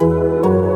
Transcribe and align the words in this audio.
Música 0.00 0.69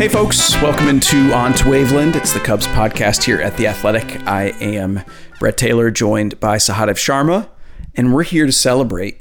Hey, 0.00 0.08
folks, 0.08 0.54
welcome 0.62 0.88
into 0.88 1.30
On 1.34 1.52
to 1.52 1.64
Waveland. 1.64 2.16
It's 2.16 2.32
the 2.32 2.40
Cubs 2.40 2.66
podcast 2.68 3.22
here 3.22 3.38
at 3.38 3.58
The 3.58 3.66
Athletic. 3.66 4.26
I 4.26 4.44
am 4.58 5.02
Brett 5.38 5.58
Taylor, 5.58 5.90
joined 5.90 6.40
by 6.40 6.56
Sahadev 6.56 6.96
Sharma, 6.96 7.50
and 7.94 8.14
we're 8.14 8.22
here 8.22 8.46
to 8.46 8.52
celebrate 8.52 9.20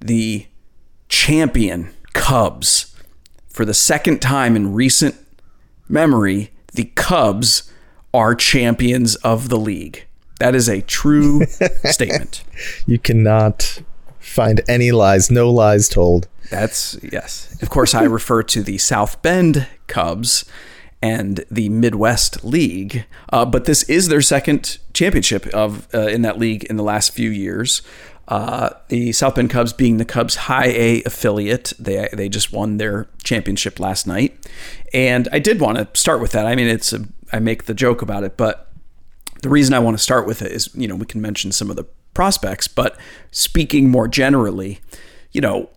the 0.00 0.48
champion 1.08 1.94
Cubs. 2.12 2.92
For 3.50 3.64
the 3.64 3.72
second 3.72 4.20
time 4.20 4.56
in 4.56 4.74
recent 4.74 5.14
memory, 5.88 6.50
the 6.72 6.86
Cubs 6.96 7.72
are 8.12 8.34
champions 8.34 9.14
of 9.14 9.48
the 9.48 9.58
league. 9.58 10.08
That 10.40 10.56
is 10.56 10.68
a 10.68 10.82
true 10.82 11.44
statement. 11.84 12.42
You 12.84 12.98
cannot 12.98 13.80
find 14.18 14.60
any 14.68 14.90
lies, 14.90 15.30
no 15.30 15.52
lies 15.52 15.88
told. 15.88 16.26
That's 16.50 16.98
yes. 17.00 17.56
Of 17.62 17.70
course, 17.70 17.94
I 17.94 18.02
refer 18.02 18.42
to 18.42 18.62
the 18.64 18.78
South 18.78 19.22
Bend 19.22 19.68
Cubs 19.90 20.46
and 21.02 21.44
the 21.50 21.68
Midwest 21.68 22.44
League, 22.44 23.06
uh, 23.30 23.44
but 23.44 23.64
this 23.64 23.82
is 23.84 24.08
their 24.08 24.20
second 24.20 24.78
championship 24.92 25.46
of 25.48 25.88
uh, 25.94 26.06
in 26.08 26.22
that 26.22 26.38
league 26.38 26.64
in 26.64 26.76
the 26.76 26.82
last 26.82 27.12
few 27.12 27.30
years. 27.30 27.82
Uh, 28.28 28.70
the 28.88 29.10
South 29.12 29.34
Bend 29.34 29.50
Cubs 29.50 29.72
being 29.72 29.96
the 29.96 30.04
Cubs 30.04 30.36
High 30.36 30.68
A 30.68 31.02
affiliate, 31.04 31.72
they 31.78 32.08
they 32.12 32.28
just 32.28 32.52
won 32.52 32.76
their 32.76 33.08
championship 33.24 33.80
last 33.80 34.06
night, 34.06 34.38
and 34.92 35.28
I 35.32 35.38
did 35.38 35.60
want 35.60 35.78
to 35.78 36.00
start 36.00 36.20
with 36.20 36.32
that. 36.32 36.46
I 36.46 36.54
mean, 36.54 36.68
it's 36.68 36.92
a, 36.92 37.04
I 37.32 37.40
make 37.40 37.64
the 37.64 37.74
joke 37.74 38.02
about 38.02 38.22
it, 38.22 38.36
but 38.36 38.70
the 39.42 39.48
reason 39.48 39.74
I 39.74 39.78
want 39.78 39.96
to 39.96 40.02
start 40.02 40.26
with 40.26 40.42
it 40.42 40.52
is 40.52 40.70
you 40.74 40.86
know 40.86 40.96
we 40.96 41.06
can 41.06 41.20
mention 41.20 41.50
some 41.50 41.70
of 41.70 41.76
the 41.76 41.84
prospects, 42.14 42.68
but 42.68 42.96
speaking 43.30 43.88
more 43.90 44.06
generally, 44.06 44.80
you 45.32 45.40
know 45.40 45.70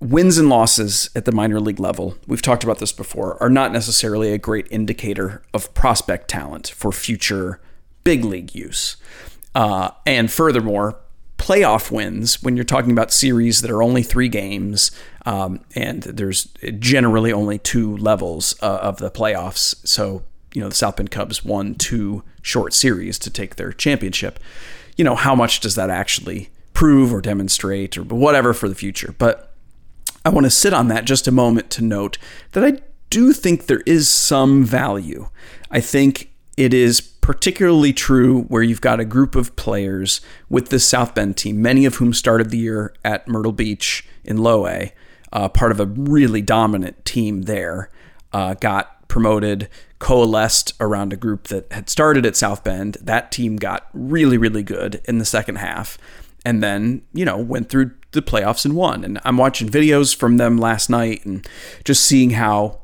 wins 0.00 0.38
and 0.38 0.48
losses 0.48 1.08
at 1.14 1.24
the 1.24 1.32
minor 1.32 1.60
league 1.60 1.80
level, 1.80 2.16
we've 2.26 2.42
talked 2.42 2.64
about 2.64 2.78
this 2.78 2.92
before, 2.92 3.42
are 3.42 3.50
not 3.50 3.72
necessarily 3.72 4.32
a 4.32 4.38
great 4.38 4.66
indicator 4.70 5.42
of 5.54 5.72
prospect 5.74 6.28
talent 6.28 6.68
for 6.68 6.92
future 6.92 7.60
big 8.04 8.24
league 8.24 8.54
use. 8.54 8.96
Uh, 9.54 9.90
and 10.04 10.30
furthermore, 10.30 10.98
playoff 11.38 11.90
wins, 11.90 12.42
when 12.42 12.56
you're 12.56 12.64
talking 12.64 12.90
about 12.90 13.12
series 13.12 13.62
that 13.62 13.70
are 13.70 13.82
only 13.82 14.02
three 14.02 14.28
games, 14.28 14.90
um, 15.24 15.60
and 15.74 16.02
there's 16.02 16.48
generally 16.78 17.32
only 17.32 17.58
two 17.58 17.96
levels 17.96 18.54
uh, 18.62 18.78
of 18.82 18.98
the 18.98 19.10
playoffs. 19.10 19.74
So, 19.86 20.22
you 20.52 20.60
know, 20.60 20.68
the 20.68 20.74
South 20.74 20.96
Bend 20.96 21.10
Cubs 21.10 21.44
won 21.44 21.74
two 21.74 22.22
short 22.42 22.72
series 22.74 23.18
to 23.20 23.30
take 23.30 23.56
their 23.56 23.72
championship. 23.72 24.38
You 24.96 25.04
know, 25.04 25.14
how 25.14 25.34
much 25.34 25.60
does 25.60 25.74
that 25.74 25.90
actually 25.90 26.50
prove 26.72 27.12
or 27.12 27.20
demonstrate 27.20 27.96
or 27.96 28.02
whatever 28.02 28.52
for 28.52 28.68
the 28.68 28.74
future? 28.74 29.14
But 29.18 29.45
I 30.26 30.28
want 30.28 30.44
to 30.44 30.50
sit 30.50 30.74
on 30.74 30.88
that 30.88 31.04
just 31.04 31.28
a 31.28 31.30
moment 31.30 31.70
to 31.70 31.84
note 31.84 32.18
that 32.50 32.64
I 32.64 32.80
do 33.10 33.32
think 33.32 33.66
there 33.66 33.84
is 33.86 34.08
some 34.08 34.64
value. 34.64 35.28
I 35.70 35.78
think 35.78 36.32
it 36.56 36.74
is 36.74 37.00
particularly 37.00 37.92
true 37.92 38.42
where 38.48 38.64
you've 38.64 38.80
got 38.80 38.98
a 38.98 39.04
group 39.04 39.36
of 39.36 39.54
players 39.54 40.20
with 40.48 40.70
the 40.70 40.80
South 40.80 41.14
Bend 41.14 41.36
team, 41.36 41.62
many 41.62 41.84
of 41.84 41.96
whom 41.96 42.12
started 42.12 42.50
the 42.50 42.58
year 42.58 42.92
at 43.04 43.28
Myrtle 43.28 43.52
Beach 43.52 44.04
in 44.24 44.38
Low 44.38 44.66
uh, 44.66 45.48
part 45.48 45.70
of 45.70 45.78
a 45.78 45.86
really 45.86 46.42
dominant 46.42 47.04
team 47.04 47.42
there, 47.42 47.92
uh, 48.32 48.54
got 48.54 49.06
promoted, 49.06 49.68
coalesced 50.00 50.72
around 50.80 51.12
a 51.12 51.16
group 51.16 51.44
that 51.44 51.70
had 51.70 51.88
started 51.88 52.26
at 52.26 52.34
South 52.34 52.64
Bend. 52.64 52.96
That 53.00 53.30
team 53.30 53.58
got 53.58 53.88
really, 53.94 54.38
really 54.38 54.64
good 54.64 55.00
in 55.04 55.18
the 55.18 55.24
second 55.24 55.58
half 55.58 55.98
and 56.46 56.62
then, 56.62 57.02
you 57.12 57.24
know, 57.24 57.36
went 57.36 57.68
through 57.68 57.90
the 58.12 58.22
playoffs 58.22 58.64
and 58.64 58.76
won. 58.76 59.02
And 59.02 59.18
I'm 59.24 59.36
watching 59.36 59.68
videos 59.68 60.14
from 60.14 60.36
them 60.36 60.58
last 60.58 60.88
night 60.88 61.26
and 61.26 61.44
just 61.84 62.04
seeing 62.04 62.30
how 62.30 62.78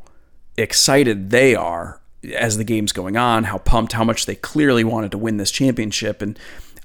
excited 0.57 1.31
they 1.31 1.55
are 1.55 2.01
as 2.35 2.57
the 2.57 2.65
game's 2.65 2.91
going 2.91 3.17
on, 3.17 3.45
how 3.45 3.59
pumped, 3.59 3.93
how 3.93 4.03
much 4.03 4.27
they 4.27 4.35
clearly 4.35 4.83
wanted 4.83 5.13
to 5.13 5.19
win 5.19 5.37
this 5.37 5.53
championship. 5.53 6.21
And 6.21 6.37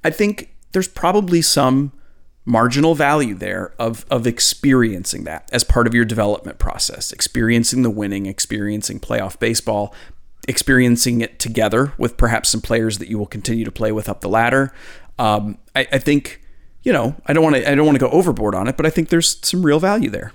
I 0.04 0.12
think 0.12 0.54
there's 0.72 0.88
probably 0.88 1.42
some 1.42 1.94
marginal 2.46 2.94
value 2.94 3.34
there 3.34 3.74
of 3.80 4.06
of 4.12 4.26
experiencing 4.28 5.24
that 5.24 5.50
as 5.52 5.64
part 5.64 5.88
of 5.88 5.96
your 5.96 6.06
development 6.06 6.60
process, 6.60 7.12
experiencing 7.12 7.82
the 7.82 7.90
winning, 7.90 8.28
experiencing 8.28 9.00
playoff 9.00 9.40
baseball, 9.40 9.96
experiencing 10.48 11.22
it 11.22 11.40
together 11.40 11.94
with 11.98 12.18
perhaps 12.18 12.50
some 12.50 12.62
players 12.62 13.00
that 13.00 13.08
you 13.08 13.18
will 13.18 13.26
continue 13.26 13.66
to 13.66 13.72
play 13.72 13.92
with 13.92 14.08
up 14.08 14.22
the 14.22 14.30
ladder. 14.30 14.72
Um, 15.18 15.58
I, 15.76 15.88
I 15.92 15.98
think 15.98 16.42
you 16.88 16.94
know, 16.94 17.14
I 17.26 17.34
don't 17.34 17.44
want 17.44 17.58
to 17.58 17.70
I 17.70 17.76
don't 17.76 17.86
want 17.86 18.00
to 18.00 18.06
go 18.06 18.10
overboard 18.12 18.56
on 18.56 18.70
it, 18.70 18.78
but 18.78 18.86
I 18.86 18.90
think 18.90 19.10
there's 19.10 19.46
some 19.46 19.62
real 19.62 19.78
value 19.78 20.10
there. 20.10 20.32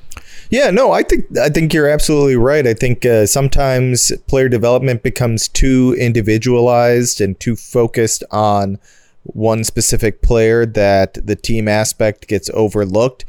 Yeah, 0.51 0.71
no, 0.71 0.93
I 0.93 1.03
think 1.03 1.25
I 1.39 1.49
think 1.49 1.73
you're 1.73 1.89
absolutely 1.89 2.37
right. 2.37 2.67
I 2.67 2.75
think 2.75 3.07
uh, 3.07 3.25
sometimes 3.25 4.13
player 4.27 4.51
development 4.51 5.03
becomes 5.03 5.49
too 5.49 5.97
individualized 5.99 7.23
and 7.23 7.41
too 7.41 7.57
focused 7.57 8.23
on 8.31 8.79
one 9.23 9.65
specific 9.65 10.21
player 10.21 10.67
that 10.67 11.27
the 11.27 11.37
team 11.37 11.69
aspect 11.69 12.29
gets 12.29 12.51
overlooked. 12.51 13.25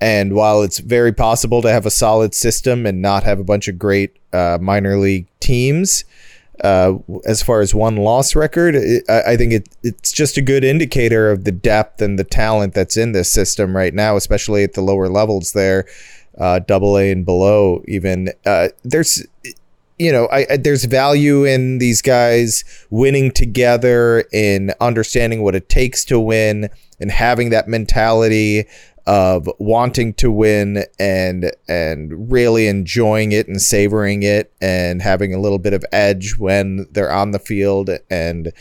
And 0.00 0.34
while 0.34 0.62
it's 0.62 0.80
very 0.80 1.12
possible 1.12 1.62
to 1.62 1.70
have 1.70 1.86
a 1.86 1.92
solid 1.92 2.34
system 2.34 2.86
and 2.86 3.00
not 3.00 3.22
have 3.22 3.38
a 3.38 3.44
bunch 3.44 3.68
of 3.68 3.78
great 3.78 4.16
uh, 4.32 4.58
minor 4.60 4.96
league 4.98 5.28
teams, 5.38 6.04
uh, 6.62 6.94
as 7.24 7.42
far 7.42 7.60
as 7.60 7.74
one 7.74 7.96
loss 7.96 8.36
record, 8.36 8.74
it, 8.76 9.04
I, 9.08 9.32
I, 9.32 9.36
think 9.36 9.52
it, 9.52 9.68
it's 9.82 10.12
just 10.12 10.36
a 10.36 10.42
good 10.42 10.62
indicator 10.62 11.30
of 11.30 11.44
the 11.44 11.52
depth 11.52 12.00
and 12.00 12.18
the 12.18 12.24
talent 12.24 12.74
that's 12.74 12.96
in 12.96 13.12
this 13.12 13.30
system 13.30 13.76
right 13.76 13.92
now, 13.92 14.16
especially 14.16 14.62
at 14.62 14.74
the 14.74 14.80
lower 14.80 15.08
levels 15.08 15.52
there, 15.52 15.86
uh, 16.38 16.60
double 16.60 16.96
A 16.96 17.10
and 17.10 17.24
below. 17.24 17.82
Even 17.88 18.30
uh, 18.46 18.68
there's, 18.84 19.26
you 19.98 20.12
know, 20.12 20.26
I, 20.26 20.46
I, 20.48 20.56
there's 20.56 20.84
value 20.84 21.44
in 21.44 21.78
these 21.78 22.00
guys 22.00 22.64
winning 22.88 23.32
together, 23.32 24.24
in 24.32 24.72
understanding 24.80 25.42
what 25.42 25.56
it 25.56 25.68
takes 25.68 26.04
to 26.06 26.20
win, 26.20 26.70
and 27.00 27.10
having 27.10 27.50
that 27.50 27.66
mentality 27.66 28.66
of 29.06 29.48
wanting 29.58 30.14
to 30.14 30.30
win 30.30 30.84
and 30.98 31.52
and 31.68 32.32
really 32.32 32.66
enjoying 32.66 33.32
it 33.32 33.46
and 33.46 33.60
savoring 33.60 34.22
it 34.22 34.52
and 34.60 35.02
having 35.02 35.34
a 35.34 35.40
little 35.40 35.58
bit 35.58 35.74
of 35.74 35.84
edge 35.92 36.36
when 36.38 36.86
they're 36.90 37.12
on 37.12 37.32
the 37.32 37.38
field 37.38 37.90
and 38.08 38.52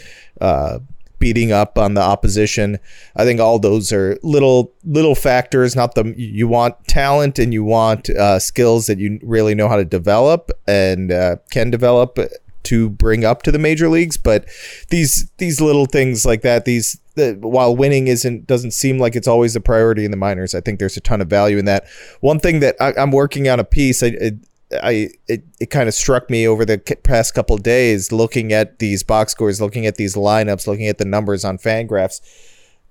uh, 0.42 0.80
beating 1.24 1.54
up 1.54 1.78
on 1.78 1.94
the 1.94 2.02
opposition. 2.02 2.78
I 3.16 3.24
think 3.24 3.40
all 3.40 3.58
those 3.58 3.94
are 3.94 4.18
little 4.24 4.74
little 4.84 5.16
factors. 5.16 5.74
Not 5.74 5.96
the 5.96 6.14
you 6.18 6.50
want 6.50 6.76
talent 6.88 7.40
and 7.40 7.54
you 7.54 7.64
want 7.64 8.10
uh, 8.10 8.40
skills 8.40 8.88
that 8.88 9.00
you 9.00 9.20
really 9.24 9.56
know 9.56 9.70
how 9.70 9.78
to 9.78 9.86
develop 9.86 10.52
and 10.68 11.12
uh, 11.12 11.38
can 11.52 11.70
develop 11.70 12.20
to 12.64 12.90
bring 12.90 13.24
up 13.24 13.44
to 13.44 13.52
the 13.54 13.60
major 13.60 13.88
leagues. 13.88 14.18
But 14.18 14.46
these 14.90 15.32
these 15.38 15.62
little 15.62 15.86
things 15.86 16.26
like 16.26 16.42
that, 16.42 16.66
these 16.66 17.00
while 17.16 17.76
winning 17.76 18.08
isn't 18.08 18.48
doesn't 18.48 18.72
seem 18.72 18.98
like 18.98 19.16
it's 19.16 19.28
always 19.28 19.56
a 19.56 19.62
priority 19.62 20.06
in 20.06 20.12
the 20.12 20.18
minors, 20.18 20.56
I 20.56 20.62
think 20.62 20.80
there's 20.80 20.98
a 20.98 21.02
ton 21.02 21.22
of 21.22 21.28
value 21.28 21.58
in 21.58 21.66
that. 21.66 21.86
One 22.22 22.40
thing 22.40 22.60
that 22.62 22.76
I, 22.80 22.94
am 22.98 23.12
working 23.12 23.48
on 23.48 23.60
a 23.60 23.64
piece, 23.64 24.02
I, 24.02 24.08
I, 24.08 24.32
I 24.82 25.10
it, 25.28 25.44
it 25.60 25.70
kind 25.70 25.88
of 25.88 25.94
struck 25.94 26.30
me 26.30 26.48
over 26.48 26.66
the 26.66 26.80
past 27.04 27.34
couple 27.34 27.58
days, 27.58 28.12
looking 28.12 28.52
at 28.52 28.80
these 28.80 29.04
box 29.04 29.32
scores, 29.32 29.62
looking 29.62 29.86
at 29.86 29.96
these 29.96 30.16
lineups, 30.16 30.68
looking 30.68 30.88
at 30.88 30.98
the 30.98 31.06
numbers 31.06 31.46
on 31.46 31.58
Fangraphs. 31.58 32.22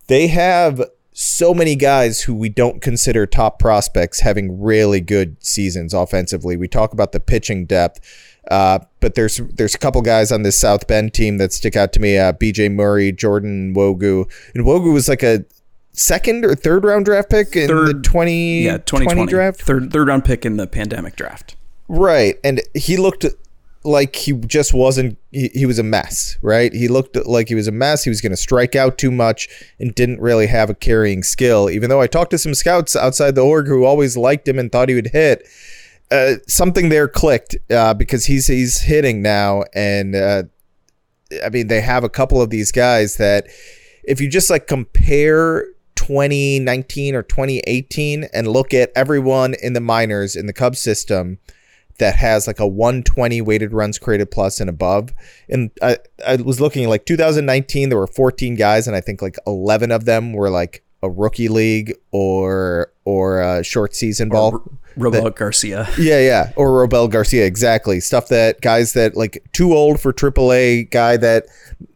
They 0.06 0.28
have 0.28 0.82
so 1.12 1.52
many 1.52 1.76
guys 1.76 2.22
who 2.22 2.34
we 2.34 2.48
don't 2.48 2.80
consider 2.80 3.26
top 3.26 3.58
prospects 3.58 4.20
having 4.20 4.60
really 4.60 5.00
good 5.00 5.42
seasons 5.44 5.92
offensively. 5.92 6.56
We 6.56 6.68
talk 6.68 6.92
about 6.92 7.12
the 7.12 7.20
pitching 7.20 7.66
depth, 7.66 8.00
uh, 8.50 8.80
but 9.00 9.14
there's 9.14 9.38
there's 9.54 9.74
a 9.74 9.78
couple 9.78 10.02
guys 10.02 10.32
on 10.32 10.42
this 10.42 10.58
South 10.58 10.86
Bend 10.86 11.14
team 11.14 11.38
that 11.38 11.52
stick 11.52 11.76
out 11.76 11.92
to 11.92 12.00
me. 12.00 12.18
Uh, 12.18 12.32
B.J. 12.32 12.68
Murray, 12.70 13.12
Jordan 13.12 13.74
Nwogu, 13.74 14.30
and 14.54 14.64
Nwogu 14.64 14.92
was 14.92 15.08
like 15.08 15.22
a 15.22 15.44
second 15.92 16.44
or 16.44 16.54
third 16.54 16.84
round 16.84 17.04
draft 17.04 17.30
pick 17.30 17.54
in 17.54 17.68
Third- 17.68 17.98
the 17.98 18.08
20, 18.08 18.62
Yeah, 18.62 18.78
2020 18.78 19.26
draft. 19.30 19.60
Third 19.62 19.92
third 19.92 20.08
round 20.08 20.24
pick 20.24 20.44
in 20.44 20.56
the 20.56 20.66
pandemic 20.66 21.16
draft. 21.16 21.56
Right. 21.88 22.38
And 22.42 22.60
he 22.74 22.96
looked 22.96 23.26
like 23.84 24.14
he 24.16 24.32
just 24.32 24.72
wasn't 24.72 25.18
he, 25.32 25.48
he 25.52 25.66
was 25.66 25.78
a 25.78 25.82
mess, 25.82 26.38
right? 26.40 26.72
He 26.72 26.88
looked 26.88 27.16
like 27.26 27.48
he 27.48 27.54
was 27.54 27.66
a 27.68 27.72
mess. 27.72 28.04
He 28.04 28.10
was 28.10 28.20
going 28.20 28.30
to 28.30 28.36
strike 28.36 28.74
out 28.76 28.96
too 28.96 29.10
much 29.10 29.48
and 29.78 29.94
didn't 29.94 30.20
really 30.20 30.46
have 30.46 30.70
a 30.70 30.74
carrying 30.74 31.22
skill. 31.22 31.68
Even 31.68 31.90
though 31.90 32.00
I 32.00 32.06
talked 32.06 32.30
to 32.30 32.38
some 32.38 32.54
scouts 32.54 32.94
outside 32.96 33.34
the 33.34 33.42
org 33.44 33.66
who 33.66 33.84
always 33.84 34.16
liked 34.16 34.46
him 34.48 34.58
and 34.58 34.70
thought 34.72 34.88
he 34.88 34.94
would 34.94 35.08
hit, 35.08 35.46
uh, 36.12 36.35
something 36.47 36.91
there 36.91 37.09
clicked 37.09 37.56
uh, 37.70 37.94
because 37.94 38.26
he's 38.26 38.47
he's 38.47 38.81
hitting 38.82 39.23
now 39.23 39.64
and 39.75 40.14
uh, 40.14 40.43
I 41.44 41.49
mean 41.49 41.69
they 41.69 41.81
have 41.81 42.05
a 42.05 42.11
couple 42.11 42.41
of 42.43 42.50
these 42.50 42.70
guys 42.70 43.17
that 43.17 43.47
if 44.05 44.20
you 44.20 44.29
just 44.29 44.50
like 44.50 44.67
compare 44.67 45.67
2019 45.97 47.14
or 47.14 47.23
2018 47.23 48.25
and 48.35 48.49
look 48.49 48.75
at 48.75 48.93
everyone 48.94 49.55
in 49.62 49.73
the 49.73 49.81
minors 49.81 50.37
in 50.37 50.47
the 50.47 50.53
Cubs 50.53 50.81
system 50.81 51.38
that 51.99 52.17
has 52.17 52.47
like 52.47 52.59
a 52.59 52.67
120 52.67 53.41
weighted 53.43 53.73
runs 53.73 53.99
created 53.99 54.31
plus 54.31 54.61
and 54.61 54.69
above. 54.69 55.12
And 55.49 55.70
I, 55.81 55.99
I 56.26 56.37
was 56.37 56.61
looking 56.61 56.88
like 56.88 57.06
2019, 57.06 57.88
there 57.88 57.99
were 57.99 58.06
14 58.06 58.56
guys, 58.56 58.87
and 58.87 58.97
I 58.97 59.00
think 59.00 59.23
like 59.23 59.37
11 59.47 59.93
of 59.93 60.05
them 60.05 60.32
were 60.32 60.50
like 60.50 60.82
a 61.02 61.10
rookie 61.10 61.49
league 61.49 61.94
or 62.10 62.93
or 63.04 63.40
a 63.40 63.62
short 63.64 63.94
season 63.94 64.28
ball. 64.28 64.62
Robel 64.96 65.34
Garcia. 65.34 65.88
Yeah, 65.99 66.20
yeah. 66.20 66.52
Or 66.56 66.69
Robel 66.69 67.10
Garcia, 67.10 67.46
exactly. 67.46 68.00
Stuff 68.00 68.28
that 68.28 68.60
guys 68.60 68.93
that 68.93 69.16
like 69.16 69.43
too 69.52 69.72
old 69.72 70.00
for 70.00 70.12
AAA, 70.12 70.90
guy 70.90 71.16
that 71.16 71.46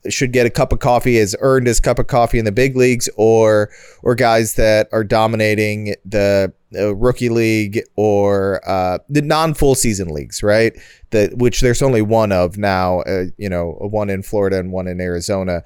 should 0.09 0.33
get 0.33 0.47
a 0.47 0.51
cup 0.51 0.73
of 0.73 0.79
coffee 0.79 1.17
has 1.17 1.37
earned 1.41 1.67
his 1.67 1.81
cup 1.81 1.99
of 1.99 2.07
coffee 2.07 2.39
in 2.39 2.45
the 2.45 2.53
big 2.53 2.77
leagues, 2.77 3.09
or 3.17 3.71
or 4.03 4.15
guys 4.15 4.55
that 4.55 4.89
are 4.93 5.05
dominating 5.05 5.95
the 6.05 6.53
uh, 6.75 6.95
rookie 6.97 7.29
league 7.29 7.83
or 7.97 8.61
uh, 8.69 8.99
the 9.09 9.23
non 9.23 9.55
full 9.55 9.75
season 9.75 10.09
leagues, 10.09 10.43
right? 10.43 10.73
That 11.11 11.37
which 11.37 11.61
there's 11.61 11.83
only 11.83 12.03
one 12.03 12.33
of 12.33 12.59
now. 12.59 13.01
Uh, 13.01 13.25
you 13.37 13.49
know, 13.49 13.73
one 13.81 14.11
in 14.11 14.23
Florida 14.23 14.59
and 14.59 14.73
one 14.73 14.89
in 14.89 15.01
Arizona. 15.01 15.63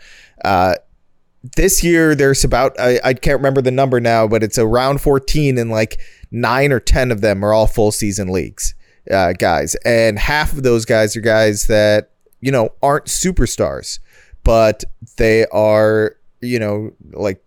This 1.43 1.83
year 1.83 2.15
there's 2.15 2.45
about 2.45 2.79
I, 2.79 3.01
I 3.03 3.15
can't 3.15 3.39
remember 3.39 3.63
the 3.63 3.71
number 3.71 4.01
now, 4.01 4.29
but 4.29 4.43
it's 4.43 4.59
around 4.59 5.01
14 5.01 5.57
and 5.59 5.71
like 5.71 6.01
nine 6.31 6.73
or 6.73 6.81
10 6.81 7.11
of 7.11 7.21
them 7.21 7.45
are 7.45 7.53
all 7.53 7.67
full 7.67 7.93
season 7.93 8.29
leagues 8.29 8.75
uh, 9.11 9.33
guys. 9.33 9.75
And 9.85 10.19
half 10.19 10.53
of 10.53 10.63
those 10.63 10.85
guys 10.85 11.17
are 11.17 11.21
guys 11.21 11.67
that, 11.67 12.11
you 12.41 12.53
know, 12.53 12.71
aren't 12.83 13.07
superstars, 13.07 13.99
but 14.45 14.85
they 15.17 15.47
are, 15.47 16.17
you 16.41 16.59
know, 16.59 16.93
like 17.13 17.43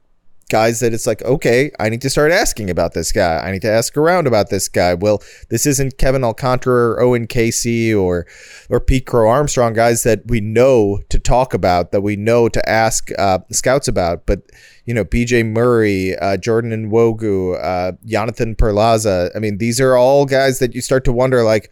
guys 0.54 0.82
that 0.82 0.94
it's 0.94 1.08
like, 1.08 1.24
okay, 1.24 1.72
I 1.80 1.90
need 1.90 2.04
to 2.04 2.12
start 2.12 2.32
asking 2.32 2.70
about 2.70 2.94
this 2.94 3.12
guy. 3.12 3.40
I 3.40 3.52
need 3.52 3.64
to 3.64 3.72
ask 3.72 3.98
around 3.98 4.28
about 4.28 4.52
this 4.52 4.70
guy. 4.70 4.94
Well, 4.94 5.24
this 5.50 5.66
isn't 5.66 5.98
Kevin 5.98 6.24
Alcantara 6.24 6.92
or 6.92 7.02
Owen 7.02 7.26
Caissie 7.26 7.92
or 7.92 8.28
or 8.70 8.80
Pete 8.80 9.08
Crow 9.08 9.28
Armstrong, 9.28 9.74
guys 9.74 10.04
that 10.04 10.28
we 10.28 10.42
know 10.42 11.02
to 11.10 11.18
talk 11.18 11.56
about, 11.56 11.92
that 11.92 12.02
we 12.02 12.16
know 12.16 12.50
to 12.50 12.70
ask 12.70 13.10
uh, 13.18 13.40
scouts 13.52 13.88
about. 13.88 14.28
But 14.28 14.44
you 14.86 14.94
know, 14.94 15.04
BJ 15.04 15.44
Murray, 15.44 16.16
uh, 16.18 16.38
Jordan 16.38 16.92
Nwogu, 16.92 17.60
uh, 17.60 17.94
Jonathan 18.06 18.56
Perlaza. 18.56 19.36
I 19.36 19.40
mean, 19.40 19.58
these 19.58 19.82
are 19.82 19.96
all 19.96 20.28
guys 20.28 20.60
that 20.60 20.76
you 20.76 20.82
start 20.82 21.04
to 21.06 21.12
wonder, 21.12 21.42
like, 21.44 21.72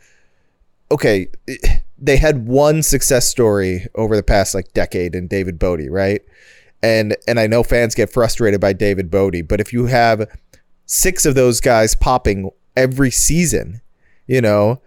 okay, 0.90 1.28
they 2.00 2.18
had 2.18 2.48
one 2.48 2.82
success 2.82 3.30
story 3.30 3.86
over 3.94 4.16
the 4.16 4.24
past 4.24 4.56
like 4.56 4.74
decade 4.74 5.14
in 5.14 5.28
David 5.28 5.60
Bote, 5.60 5.88
right? 5.92 6.24
And 6.84 7.16
and 7.28 7.40
I 7.40 7.48
know 7.48 7.64
fans 7.64 7.96
get 7.96 8.12
frustrated 8.12 8.60
by 8.60 8.74
David 8.74 9.12
Bote, 9.12 9.48
but 9.48 9.62
if 9.62 9.72
you 9.72 9.86
have 9.86 10.28
six 10.86 11.26
of 11.26 11.36
those 11.36 11.62
guys 11.62 11.96
popping 11.96 12.50
every 12.76 13.12
season, 13.12 13.82
you 14.28 14.42
know, 14.42 14.82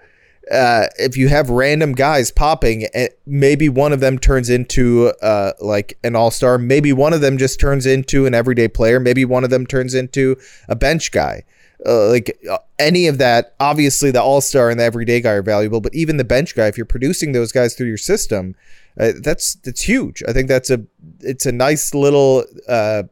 uh, 0.50 0.86
if 0.98 1.16
you 1.16 1.28
have 1.28 1.48
random 1.50 1.92
guys 1.92 2.30
popping, 2.30 2.86
and 2.94 3.08
maybe 3.26 3.68
one 3.68 3.92
of 3.92 4.00
them 4.00 4.18
turns 4.18 4.50
into 4.50 5.12
uh, 5.22 5.52
like 5.60 5.98
an 6.04 6.14
all 6.14 6.30
star, 6.30 6.58
maybe 6.58 6.92
one 6.92 7.12
of 7.12 7.20
them 7.20 7.38
just 7.38 7.58
turns 7.58 7.86
into 7.86 8.26
an 8.26 8.34
everyday 8.34 8.68
player, 8.68 9.00
maybe 9.00 9.24
one 9.24 9.44
of 9.44 9.50
them 9.50 9.66
turns 9.66 9.94
into 9.94 10.36
a 10.68 10.76
bench 10.76 11.12
guy. 11.12 11.42
Uh, 11.86 12.08
like 12.08 12.38
uh, 12.50 12.58
any 12.78 13.06
of 13.06 13.18
that, 13.18 13.54
obviously 13.60 14.10
the 14.10 14.22
all 14.22 14.40
star 14.40 14.70
and 14.70 14.80
the 14.80 14.84
everyday 14.84 15.20
guy 15.20 15.32
are 15.32 15.42
valuable, 15.42 15.80
but 15.80 15.94
even 15.94 16.16
the 16.16 16.24
bench 16.24 16.54
guy, 16.54 16.66
if 16.66 16.76
you're 16.76 16.86
producing 16.86 17.32
those 17.32 17.52
guys 17.52 17.74
through 17.74 17.88
your 17.88 17.96
system, 17.96 18.54
uh, 18.98 19.12
that's 19.22 19.54
that's 19.56 19.82
huge. 19.82 20.22
I 20.28 20.32
think 20.32 20.48
that's 20.48 20.70
a 20.70 20.84
it's 21.20 21.46
a 21.46 21.52
nice 21.52 21.94
little 21.94 22.44
uh, 22.68 23.04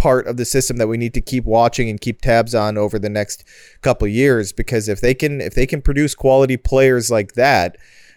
part 0.00 0.26
of 0.26 0.38
the 0.38 0.46
system 0.46 0.78
that 0.78 0.88
we 0.88 0.96
need 0.96 1.12
to 1.12 1.20
keep 1.20 1.44
watching 1.44 1.90
and 1.90 2.00
keep 2.00 2.22
tabs 2.22 2.54
on 2.54 2.78
over 2.78 2.98
the 2.98 3.10
next 3.10 3.44
couple 3.82 4.08
years 4.08 4.50
because 4.50 4.88
if 4.88 5.02
they 5.02 5.12
can 5.12 5.42
if 5.42 5.54
they 5.54 5.66
can 5.66 5.82
produce 5.82 6.14
quality 6.14 6.56
players 6.56 7.10
like 7.10 7.34
that 7.34 7.76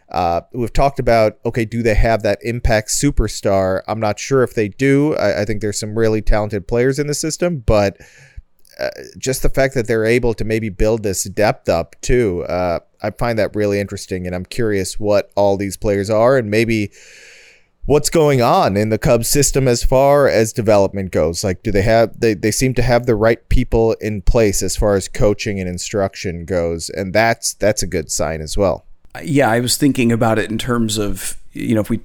uh, 0.10 0.42
we've 0.54 0.72
talked 0.72 0.98
about 0.98 1.40
okay 1.46 1.66
do 1.66 1.84
they 1.84 1.94
have 1.94 2.24
that 2.24 2.40
impact 2.42 2.88
superstar 2.88 3.82
i'm 3.90 4.00
not 4.00 4.18
sure 4.18 4.44
if 4.44 4.56
they 4.56 4.70
do 4.70 5.14
i, 5.16 5.42
I 5.42 5.46
think 5.46 5.60
there's 5.60 5.80
some 5.80 5.98
really 5.98 6.22
talented 6.22 6.70
players 6.70 7.00
in 7.00 7.08
the 7.08 7.14
system 7.14 7.58
but 7.58 7.98
uh, 8.80 8.90
just 9.18 9.42
the 9.42 9.50
fact 9.50 9.74
that 9.74 9.86
they're 9.86 10.06
able 10.06 10.34
to 10.36 10.46
maybe 10.46 10.70
build 10.70 11.04
this 11.04 11.26
depth 11.26 11.68
up 11.68 12.00
too 12.00 12.46
uh, 12.46 12.80
i 13.04 13.12
find 13.12 13.38
that 13.38 13.56
really 13.56 13.80
interesting 13.80 14.26
and 14.26 14.36
i'm 14.36 14.46
curious 14.46 15.00
what 15.00 15.32
all 15.36 15.58
these 15.58 15.78
players 15.78 16.10
are 16.10 16.38
and 16.38 16.50
maybe 16.50 16.92
what's 17.86 18.10
going 18.10 18.42
on 18.42 18.78
in 18.78 18.90
the 18.90 18.98
Cubs 18.98 19.28
system 19.28 19.68
as 19.68 19.84
far 19.84 20.28
as 20.28 20.54
development 20.54 21.12
goes. 21.12 21.44
Like, 21.44 21.64
do 21.64 21.72
they 21.72 21.82
have 21.82 22.20
they 22.20 22.34
they 22.34 22.52
seem 22.52 22.74
to 22.76 22.82
have 22.82 23.06
the 23.06 23.16
right 23.16 23.48
people 23.50 23.94
in 23.94 24.22
place 24.22 24.62
as 24.62 24.76
far 24.76 24.96
as 24.96 25.08
coaching 25.08 25.60
and 25.60 25.70
instruction 25.70 26.46
goes, 26.46 26.90
and 26.90 27.14
that's 27.14 27.54
that's 27.54 27.84
a 27.84 27.88
good 27.88 28.12
sign 28.12 28.42
as 28.42 28.58
well. 28.58 28.86
Yeah, 29.24 29.50
I 29.50 29.60
was 29.60 29.78
thinking 29.78 30.12
about 30.12 30.40
it 30.40 30.50
in 30.50 30.58
terms 30.58 30.98
of 30.98 31.38
you 31.52 31.76
know 31.76 31.82
if 31.82 31.90
we 31.90 32.02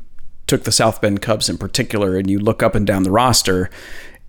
took 0.47 0.65
the 0.65 0.73
South 0.73 1.01
Bend 1.01 1.23
Cubs 1.23 1.49
in 1.49 1.59
particular, 1.59 2.17
and 2.17 2.31
you 2.31 2.39
look 2.39 2.63
up 2.63 2.75
and 2.75 2.87
down 2.87 3.03
the 3.03 3.11
roster, 3.11 3.71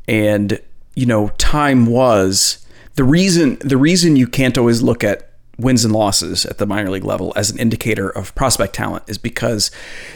and 0.07 0.62
you 0.95 1.06
know 1.06 1.30
time 1.38 1.86
was 1.86 2.66
the 2.95 3.04
reason 3.04 3.57
the 3.62 3.77
reason 3.77 4.16
you 4.16 4.27
can't 4.27 4.57
always 4.57 4.81
look 4.81 5.04
at 5.04 5.29
wins 5.59 5.83
and 5.83 5.94
losses 5.94 6.45
at 6.45 6.57
the 6.57 6.66
minor 6.66 6.89
league 6.89 7.04
level 7.04 7.33
as 7.35 7.49
an 7.49 7.59
indicator 7.59 8.09
of 8.09 8.33
prospect 8.35 8.73
talent 8.73 9.04
is 9.07 9.18
because 9.18 9.71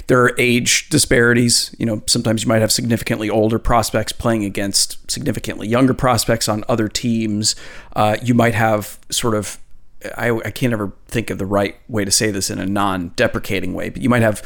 there 0.08 0.22
are 0.24 0.36
age 0.38 0.90
disparities. 0.90 1.76
You 1.78 1.86
know, 1.86 2.04
sometimes 2.08 2.44
you 2.44 2.50
might 2.50 2.62
have 2.62 2.72
significantly 2.72 3.30
older 3.30 3.60
prospects 3.60 4.12
playing 4.12 4.46
against 4.46 5.12
significantly 5.12 5.68
younger 5.68 5.94
prospects 5.94 6.48
on 6.48 6.64
other 6.68 6.88
teams. 6.88 7.56
Uh, 7.96 8.18
you 8.22 8.34
might 8.34 8.56
have 8.56 9.00
sort 9.10 9.36
of, 9.36 9.60
I, 10.18 10.32
I 10.32 10.52
can't 10.52 10.74
ever 10.74 10.94
think 11.08 11.30
of 11.30 11.38
the 11.38 11.46
right 11.46 11.78
way 11.88 12.06
to 12.06 12.12
say 12.12 12.32
this 12.32 12.50
in 12.50 12.60
a 12.60 12.66
non 12.66 13.10
deprecating 13.10 13.74
way, 13.74 13.90
but 13.90 14.02
you 14.02 14.10
might 14.10 14.22
have 14.22 14.42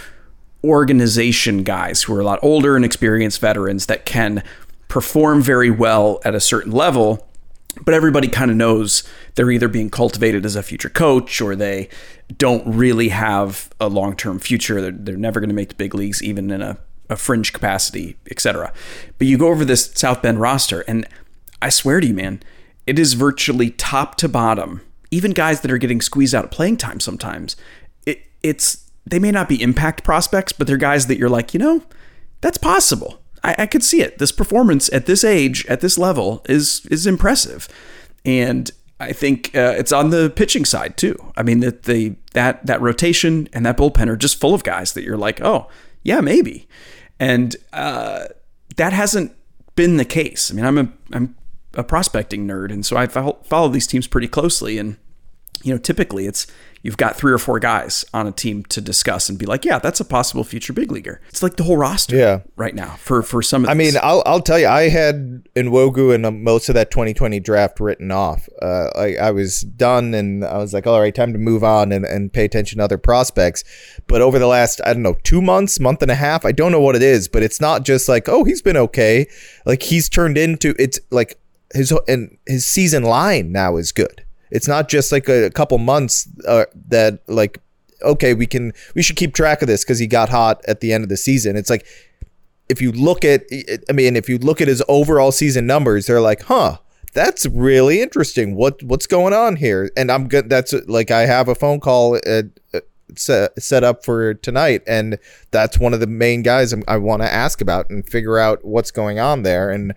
organization 0.64 1.64
guys 1.64 2.04
who 2.04 2.16
are 2.16 2.20
a 2.20 2.26
lot 2.26 2.40
older 2.42 2.76
and 2.76 2.84
experienced 2.84 3.40
veterans 3.40 3.86
that 3.86 4.06
can 4.06 4.44
perform 4.88 5.42
very 5.42 5.70
well 5.70 6.20
at 6.24 6.34
a 6.34 6.40
certain 6.40 6.72
level 6.72 7.27
but 7.84 7.94
everybody 7.94 8.28
kind 8.28 8.52
of 8.52 8.58
knows 8.58 9.04
they're 9.36 9.52
either 9.52 9.68
being 9.68 9.90
cultivated 9.90 10.46
as 10.46 10.56
a 10.56 10.64
future 10.64 10.90
coach 10.90 11.42
or 11.42 11.56
they 11.56 11.90
don't 12.38 12.66
really 12.66 13.10
have 13.10 13.70
a 13.80 13.88
long-term 13.88 14.40
future. 14.40 14.82
They're, 14.82 14.92
they're 14.92 15.18
never 15.18 15.40
going 15.40 15.50
to 15.50 15.56
make 15.56 15.70
the 15.70 15.76
big 15.76 15.94
leagues 15.96 16.22
even 16.22 16.52
in 16.52 16.62
a, 16.62 16.78
a 17.10 17.16
fringe 17.16 17.54
capacity 17.54 18.18
etc 18.30 18.74
but 19.18 19.28
you 19.28 19.38
go 19.38 19.48
over 19.48 19.64
this 19.64 19.94
south 19.96 20.22
bend 20.22 20.42
roster 20.42 20.82
and 20.90 21.08
i 21.62 21.70
swear 21.70 22.02
to 22.02 22.08
you 22.08 22.14
man 22.14 22.42
it 22.88 22.98
is 22.98 23.14
virtually 23.14 23.72
top 23.72 24.16
to 24.16 24.30
bottom. 24.30 24.82
Even 25.12 25.32
guys 25.32 25.62
that 25.62 25.70
are 25.70 25.78
getting 25.78 26.02
squeezed 26.02 26.34
out 26.34 26.46
of 26.46 26.52
playing 26.52 26.78
time 26.78 27.00
sometimes 27.00 27.56
it, 28.06 28.24
it's 28.44 28.90
they 29.06 29.20
may 29.20 29.32
not 29.32 29.48
be 29.48 29.62
impact 29.62 30.04
prospects 30.04 30.52
but 30.52 30.68
they're 30.68 30.78
guys 30.78 31.08
that 31.08 31.18
you're 31.18 31.30
like 31.30 31.54
you 31.54 31.60
know 31.60 31.84
that's 32.42 32.58
possible 32.58 33.22
I, 33.48 33.56
I 33.60 33.66
could 33.66 33.84
see 33.84 34.02
it. 34.02 34.18
This 34.18 34.32
performance 34.32 34.92
at 34.92 35.06
this 35.06 35.24
age, 35.24 35.66
at 35.68 35.80
this 35.80 35.98
level, 35.98 36.46
is 36.50 36.86
is 36.92 37.08
impressive, 37.08 37.68
and 38.26 38.70
I 39.00 39.14
think 39.14 39.56
uh, 39.56 39.74
it's 39.78 39.92
on 39.92 40.10
the 40.10 40.30
pitching 40.30 40.66
side 40.66 40.98
too. 40.98 41.16
I 41.38 41.44
mean 41.44 41.62
that 41.62 41.84
the 41.84 42.16
that 42.34 42.66
that 42.66 42.82
rotation 42.82 43.48
and 43.54 43.66
that 43.66 43.78
bullpen 43.78 44.10
are 44.10 44.18
just 44.18 44.40
full 44.40 44.54
of 44.54 44.64
guys 44.64 44.94
that 44.94 45.04
you're 45.04 45.18
like, 45.18 45.42
oh 45.42 45.70
yeah, 46.04 46.20
maybe, 46.20 46.68
and 47.20 47.56
uh, 47.74 48.26
that 48.76 48.94
hasn't 48.94 49.34
been 49.76 49.98
the 49.98 50.06
case. 50.06 50.52
I 50.52 50.54
mean, 50.54 50.66
I'm 50.66 50.78
a 50.78 50.92
I'm 51.14 51.36
a 51.74 51.84
prospecting 51.84 52.46
nerd, 52.46 52.72
and 52.72 52.86
so 52.86 52.98
I 52.98 53.08
follow 53.08 53.70
these 53.70 53.88
teams 53.88 54.08
pretty 54.08 54.28
closely, 54.28 54.78
and 54.78 54.98
you 55.64 55.74
know, 55.74 55.78
typically 55.80 56.26
it's 56.28 56.48
you've 56.84 56.98
got 56.98 57.16
three 57.18 57.34
or 57.34 57.38
four 57.40 57.60
guys 57.60 58.06
on 58.14 58.28
a 58.28 58.32
team 58.32 58.64
to 58.64 58.80
discuss 58.80 59.28
and 59.30 59.38
be 59.40 59.46
like, 59.46 59.66
yeah, 59.66 59.80
that's 59.80 60.00
a 60.00 60.06
possible 60.06 60.44
future 60.44 60.72
big 60.72 60.92
leaguer. 60.92 61.20
It's 61.28 61.42
like 61.44 61.56
the 61.58 61.64
whole 61.64 61.76
roster 61.76 62.16
Yeah. 62.16 62.42
right 62.56 62.74
now 62.76 62.92
for 63.00 63.22
for 63.24 63.42
some 63.42 63.64
of 63.64 63.70
I 63.70 63.74
these. 63.74 63.94
mean, 63.94 64.02
I'll 64.04 64.22
I'll 64.26 64.42
tell 64.42 64.60
you, 64.60 64.68
I 64.68 64.90
had 64.90 65.44
Nwogu 65.56 66.14
and 66.14 66.26
um, 66.26 66.44
most 66.44 66.70
of 66.70 66.76
that 66.76 66.92
2020 66.92 67.40
draft 67.40 67.80
written 67.80 68.12
off. 68.12 68.48
Uh, 68.62 68.90
I, 68.96 69.16
I 69.16 69.32
was 69.32 69.62
done, 69.62 70.14
and 70.14 70.46
I 70.46 70.58
was 70.60 70.74
like, 70.74 70.86
all 70.88 71.00
right, 71.02 71.14
time 71.14 71.34
to 71.34 71.40
move 71.40 71.64
on 71.64 71.92
and, 71.92 72.06
and 72.06 72.32
pay 72.32 72.46
attention 72.46 72.78
to 72.78 72.84
other 72.84 72.98
prospects. 73.00 73.64
But 74.08 74.22
over 74.22 74.38
the 74.40 74.48
last, 74.48 74.80
I 74.86 74.94
don't 74.94 75.04
know, 75.04 75.16
two 75.24 75.42
months, 75.42 75.80
month 75.80 76.02
and 76.04 76.12
a 76.12 76.16
half, 76.16 76.46
I 76.46 76.52
don't 76.52 76.72
know 76.72 76.82
what 76.82 76.96
it 76.96 77.04
is, 77.04 77.28
but 77.28 77.44
it's 77.44 77.60
not 77.60 77.84
just 77.84 78.08
like, 78.08 78.30
oh, 78.30 78.44
he's 78.44 78.62
been 78.62 78.78
okay. 78.78 79.28
Like 79.66 79.82
he's 79.84 80.08
turned 80.10 80.38
into 80.38 80.74
it's 80.80 81.00
like 81.12 81.38
his 81.74 81.92
and 82.08 82.38
his 82.48 82.66
season 82.66 83.04
line 83.04 83.52
now 83.52 83.76
is 83.78 83.92
good. 83.92 84.24
It's 84.52 84.68
not 84.68 84.90
just 84.90 85.12
like 85.12 85.28
a, 85.28 85.50
couple 85.50 85.78
months 85.78 86.28
uh, 86.48 86.66
that 86.90 87.22
like 87.28 87.62
okay, 88.02 88.34
we 88.34 88.46
can 88.46 88.74
we 88.96 89.02
should 89.02 89.16
keep 89.16 89.34
track 89.34 89.62
of 89.62 89.68
this 89.68 89.84
because 89.84 90.00
he 90.00 90.08
got 90.08 90.30
hot 90.30 90.62
at 90.68 90.82
the 90.82 90.94
end 90.94 91.04
of 91.04 91.10
the 91.10 91.18
season. 91.18 91.56
It's 91.56 91.70
like 91.70 91.86
if 92.70 92.82
you 92.82 92.92
look 92.92 93.26
at 93.26 93.46
I 93.90 93.94
mean, 93.94 94.16
if 94.16 94.30
you 94.30 94.38
look 94.38 94.62
at 94.62 94.68
his 94.68 94.84
overall 94.88 95.32
season 95.32 95.66
numbers, 95.66 96.06
they're 96.06 96.22
like, 96.22 96.44
huh, 96.44 96.78
that's 97.14 97.46
really 97.48 98.02
interesting. 98.02 98.56
What 98.56 98.84
what's 98.84 99.08
going 99.08 99.34
on 99.34 99.56
here? 99.56 99.92
And 99.98 100.12
I'm 100.12 100.28
good. 100.28 100.50
That's 100.50 100.74
like 100.88 101.12
I 101.12 101.26
have 101.26 101.48
a 101.48 101.56
phone 101.56 101.80
call 101.80 102.16
uh, 102.16 102.44
uh, 102.74 102.80
set 103.16 103.62
set 103.62 103.84
up 103.84 104.04
for 104.04 104.34
tonight, 104.36 104.84
and 104.86 105.18
that's 105.52 105.80
one 105.80 105.94
of 105.94 106.00
the 106.00 106.08
main 106.08 106.44
guys 106.44 106.74
I'm, 106.74 106.84
I 106.88 106.98
want 106.98 107.22
to 107.22 107.34
ask 107.34 107.62
about 107.62 107.90
and 107.90 108.08
figure 108.08 108.38
out 108.38 108.64
what's 108.64 108.92
going 108.92 109.20
on 109.20 109.44
there. 109.44 109.72
And 109.72 109.94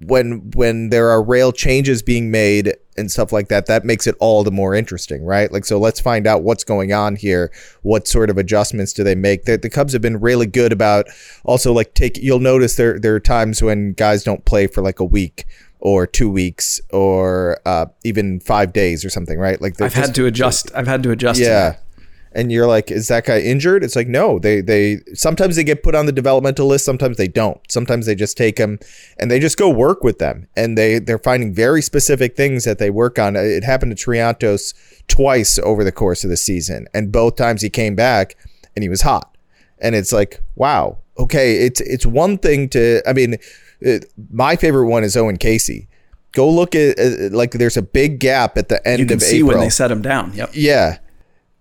when 0.00 0.50
when 0.52 0.90
there 0.90 1.08
are 1.10 1.22
rail 1.22 1.50
changes 1.50 2.02
being 2.02 2.30
made 2.30 2.72
and 2.96 3.10
stuff 3.10 3.32
like 3.32 3.48
that 3.48 3.66
that 3.66 3.84
makes 3.84 4.06
it 4.06 4.14
all 4.20 4.44
the 4.44 4.50
more 4.50 4.74
interesting 4.74 5.24
right 5.24 5.52
like 5.52 5.64
so 5.64 5.78
let's 5.78 5.98
find 5.98 6.26
out 6.26 6.42
what's 6.42 6.62
going 6.62 6.92
on 6.92 7.16
here 7.16 7.50
what 7.82 8.06
sort 8.06 8.30
of 8.30 8.38
adjustments 8.38 8.92
do 8.92 9.02
they 9.02 9.14
make 9.14 9.44
the, 9.44 9.56
the 9.56 9.70
cubs 9.70 9.92
have 9.92 10.02
been 10.02 10.20
really 10.20 10.46
good 10.46 10.72
about 10.72 11.06
also 11.44 11.72
like 11.72 11.94
take 11.94 12.16
you'll 12.18 12.38
notice 12.38 12.76
there 12.76 12.98
there 12.98 13.14
are 13.14 13.20
times 13.20 13.60
when 13.60 13.92
guys 13.92 14.22
don't 14.22 14.44
play 14.44 14.66
for 14.66 14.82
like 14.82 15.00
a 15.00 15.04
week 15.04 15.46
or 15.80 16.06
two 16.06 16.30
weeks 16.30 16.80
or 16.90 17.60
uh, 17.64 17.86
even 18.04 18.40
five 18.40 18.72
days 18.72 19.04
or 19.04 19.10
something 19.10 19.38
right 19.38 19.60
like 19.60 19.80
I've 19.80 19.94
had 19.94 20.14
to 20.16 20.26
adjust. 20.26 20.70
I've 20.74 20.88
had 20.88 21.02
to 21.04 21.10
adjust. 21.10 21.40
yeah 21.40 21.70
that. 21.70 21.82
And 22.32 22.52
you're 22.52 22.66
like 22.66 22.90
is 22.90 23.08
that 23.08 23.24
guy 23.24 23.40
injured? 23.40 23.82
It's 23.82 23.96
like 23.96 24.08
no 24.08 24.38
they 24.38 24.60
they 24.60 24.98
sometimes 25.14 25.56
they 25.56 25.64
get 25.64 25.82
put 25.82 25.94
on 25.94 26.06
the 26.06 26.12
developmental 26.12 26.66
list 26.66 26.84
sometimes 26.84 27.16
they 27.16 27.28
don't. 27.28 27.60
Sometimes 27.70 28.06
they 28.06 28.14
just 28.14 28.36
take 28.36 28.56
them 28.56 28.78
and 29.18 29.30
they 29.30 29.38
just 29.38 29.56
go 29.56 29.68
work 29.70 30.02
with 30.02 30.18
them. 30.18 30.46
And 30.56 30.76
they 30.76 30.98
they're 30.98 31.18
finding 31.18 31.54
very 31.54 31.82
specific 31.82 32.36
things 32.36 32.64
that 32.64 32.78
they 32.78 32.90
work 32.90 33.18
on. 33.18 33.36
It 33.36 33.64
happened 33.64 33.96
to 33.96 34.04
triantos 34.04 34.74
twice 35.08 35.58
over 35.58 35.84
the 35.84 35.92
course 35.92 36.24
of 36.24 36.30
the 36.30 36.36
season 36.36 36.86
and 36.92 37.10
both 37.10 37.36
times 37.36 37.62
he 37.62 37.70
came 37.70 37.94
back 37.94 38.36
and 38.76 38.82
he 38.82 38.88
was 38.88 39.02
hot. 39.02 39.36
And 39.78 39.94
it's 39.94 40.12
like 40.12 40.42
wow 40.56 40.98
okay 41.18 41.64
it's 41.64 41.80
it's 41.80 42.06
one 42.06 42.38
thing 42.38 42.68
to 42.68 43.02
i 43.08 43.12
mean 43.12 43.36
it, 43.80 44.04
my 44.32 44.56
favorite 44.56 44.86
one 44.86 45.04
is 45.04 45.16
owen 45.16 45.36
caissie. 45.38 45.86
Go 46.32 46.50
look 46.50 46.74
at 46.74 46.98
uh, 46.98 47.30
like 47.30 47.52
there's 47.52 47.76
a 47.76 47.82
big 47.82 48.20
gap 48.20 48.58
at 48.58 48.68
the 48.68 48.86
end 48.86 49.00
You 49.00 49.06
can 49.06 49.16
of 49.16 49.22
see 49.22 49.38
april 49.38 49.52
when 49.52 49.60
they 49.60 49.70
set 49.70 49.90
him 49.90 50.02
down. 50.02 50.32
Yep. 50.34 50.50
yeah. 50.52 50.98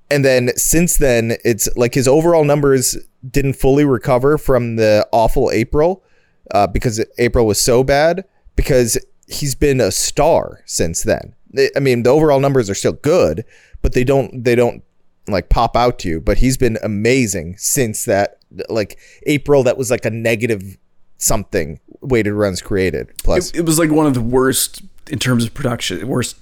And 0.09 0.23
then 0.23 0.51
since 0.55 0.97
then, 0.97 1.35
it's 1.43 1.67
like 1.75 1.93
his 1.93 2.07
overall 2.07 2.45
numbers 2.45 2.97
didn't 3.29 3.53
fully 3.53 3.83
recover 3.83 4.37
from 4.37 4.77
the 4.77 5.07
awful 5.11 5.51
April 5.51 6.03
uh, 6.51 6.67
because 6.67 7.03
April 7.17 7.45
was 7.45 7.59
so 7.59 7.83
bad 7.83 8.23
because 8.55 8.97
he's 9.27 9.55
been 9.55 9.81
a 9.81 9.91
star 9.91 10.61
since 10.65 11.03
then. 11.03 11.35
I 11.75 11.79
mean, 11.79 12.03
the 12.03 12.09
overall 12.09 12.39
numbers 12.39 12.69
are 12.69 12.75
still 12.75 12.93
good, 12.93 13.43
but 13.81 13.93
they 13.93 14.03
don't 14.03 14.43
they 14.43 14.55
don't 14.55 14.83
like 15.27 15.49
pop 15.49 15.75
out 15.75 15.99
to 15.99 16.09
you. 16.09 16.21
But 16.21 16.37
he's 16.37 16.57
been 16.57 16.77
amazing 16.83 17.57
since 17.57 18.05
that 18.05 18.39
like 18.69 18.99
April. 19.25 19.63
That 19.63 19.77
was 19.77 19.91
like 19.91 20.05
a 20.05 20.09
negative 20.09 20.77
something 21.17 21.79
weighted 22.01 22.33
runs 22.33 22.61
created 22.61 23.11
plus. 23.23 23.49
It, 23.51 23.57
it 23.57 23.65
was 23.65 23.79
like 23.79 23.91
one 23.91 24.05
of 24.05 24.13
the 24.13 24.21
worst 24.21 24.83
in 25.09 25.19
terms 25.19 25.45
of 25.45 25.53
production, 25.53 26.05
worst 26.07 26.37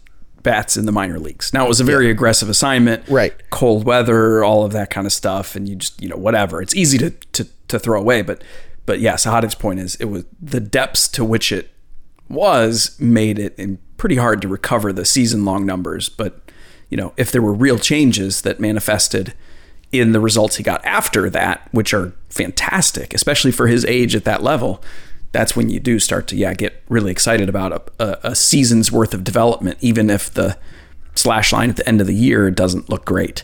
bats 0.46 0.78
in 0.78 0.86
the 0.86 0.94
minor 0.94 1.20
leagues. 1.20 1.52
Now 1.54 1.66
it 1.66 1.68
was 1.68 1.82
a 1.82 1.84
very 1.84 2.10
aggressive 2.10 2.48
assignment, 2.48 3.06
Right. 3.10 3.34
Cold 3.50 3.84
weather, 3.84 4.44
all 4.46 4.64
of 4.64 4.72
that 4.72 4.90
kind 4.90 5.06
of 5.06 5.12
stuff, 5.12 5.58
and 5.58 5.68
you 5.68 5.76
just 5.76 6.02
you 6.02 6.08
know 6.08 6.16
whatever. 6.16 6.62
It's 6.62 6.74
easy 6.76 6.98
to 7.00 7.10
to, 7.10 7.48
to 7.68 7.80
throw 7.80 8.00
away, 8.00 8.22
but 8.22 8.42
but 8.86 9.00
yeah, 9.02 9.16
Sahadev's 9.16 9.56
point 9.56 9.80
is 9.80 9.96
it 9.96 10.06
was 10.06 10.24
the 10.42 10.62
depths 10.62 11.10
to 11.10 11.26
which 11.26 11.52
it 11.52 11.72
was 12.30 12.98
made 13.00 13.38
it 13.40 13.54
in 13.58 13.80
pretty 13.98 14.16
hard 14.16 14.42
to 14.44 14.48
recover 14.48 14.94
the 14.94 15.04
season 15.06 15.44
long 15.44 15.66
numbers. 15.66 16.08
But 16.08 16.40
you 16.90 16.96
know 16.96 17.12
if 17.18 17.32
there 17.32 17.42
were 17.42 17.54
real 17.54 17.80
changes 17.80 18.44
that 18.44 18.60
manifested 18.62 19.34
in 19.92 20.12
the 20.12 20.20
results 20.20 20.58
he 20.58 20.64
got 20.64 20.84
after 20.86 21.30
that, 21.30 21.68
which 21.72 21.94
are 21.94 22.14
fantastic, 22.30 23.14
especially 23.14 23.52
for 23.52 23.68
his 23.68 23.84
age 23.86 24.16
at 24.16 24.26
that 24.26 24.44
level, 24.44 24.82
that's 25.36 25.54
when 25.54 25.70
you 25.70 25.82
do 25.82 26.00
start 26.00 26.28
to 26.28 26.38
yeah 26.38 26.54
get 26.54 26.82
really 26.88 27.12
excited 27.12 27.50
about 27.50 27.74
a, 27.74 27.82
a, 28.04 28.32
a 28.32 28.36
season's 28.36 28.90
worth 28.90 29.14
of 29.14 29.26
development, 29.26 29.78
even 29.82 30.10
if 30.10 30.34
the 30.34 30.58
slash 31.14 31.52
line 31.52 31.70
at 31.70 31.76
the 31.76 31.88
end 31.88 32.00
of 32.00 32.08
the 32.08 32.16
year 32.16 32.50
doesn't 32.50 32.90
look 32.90 33.04
great. 33.04 33.44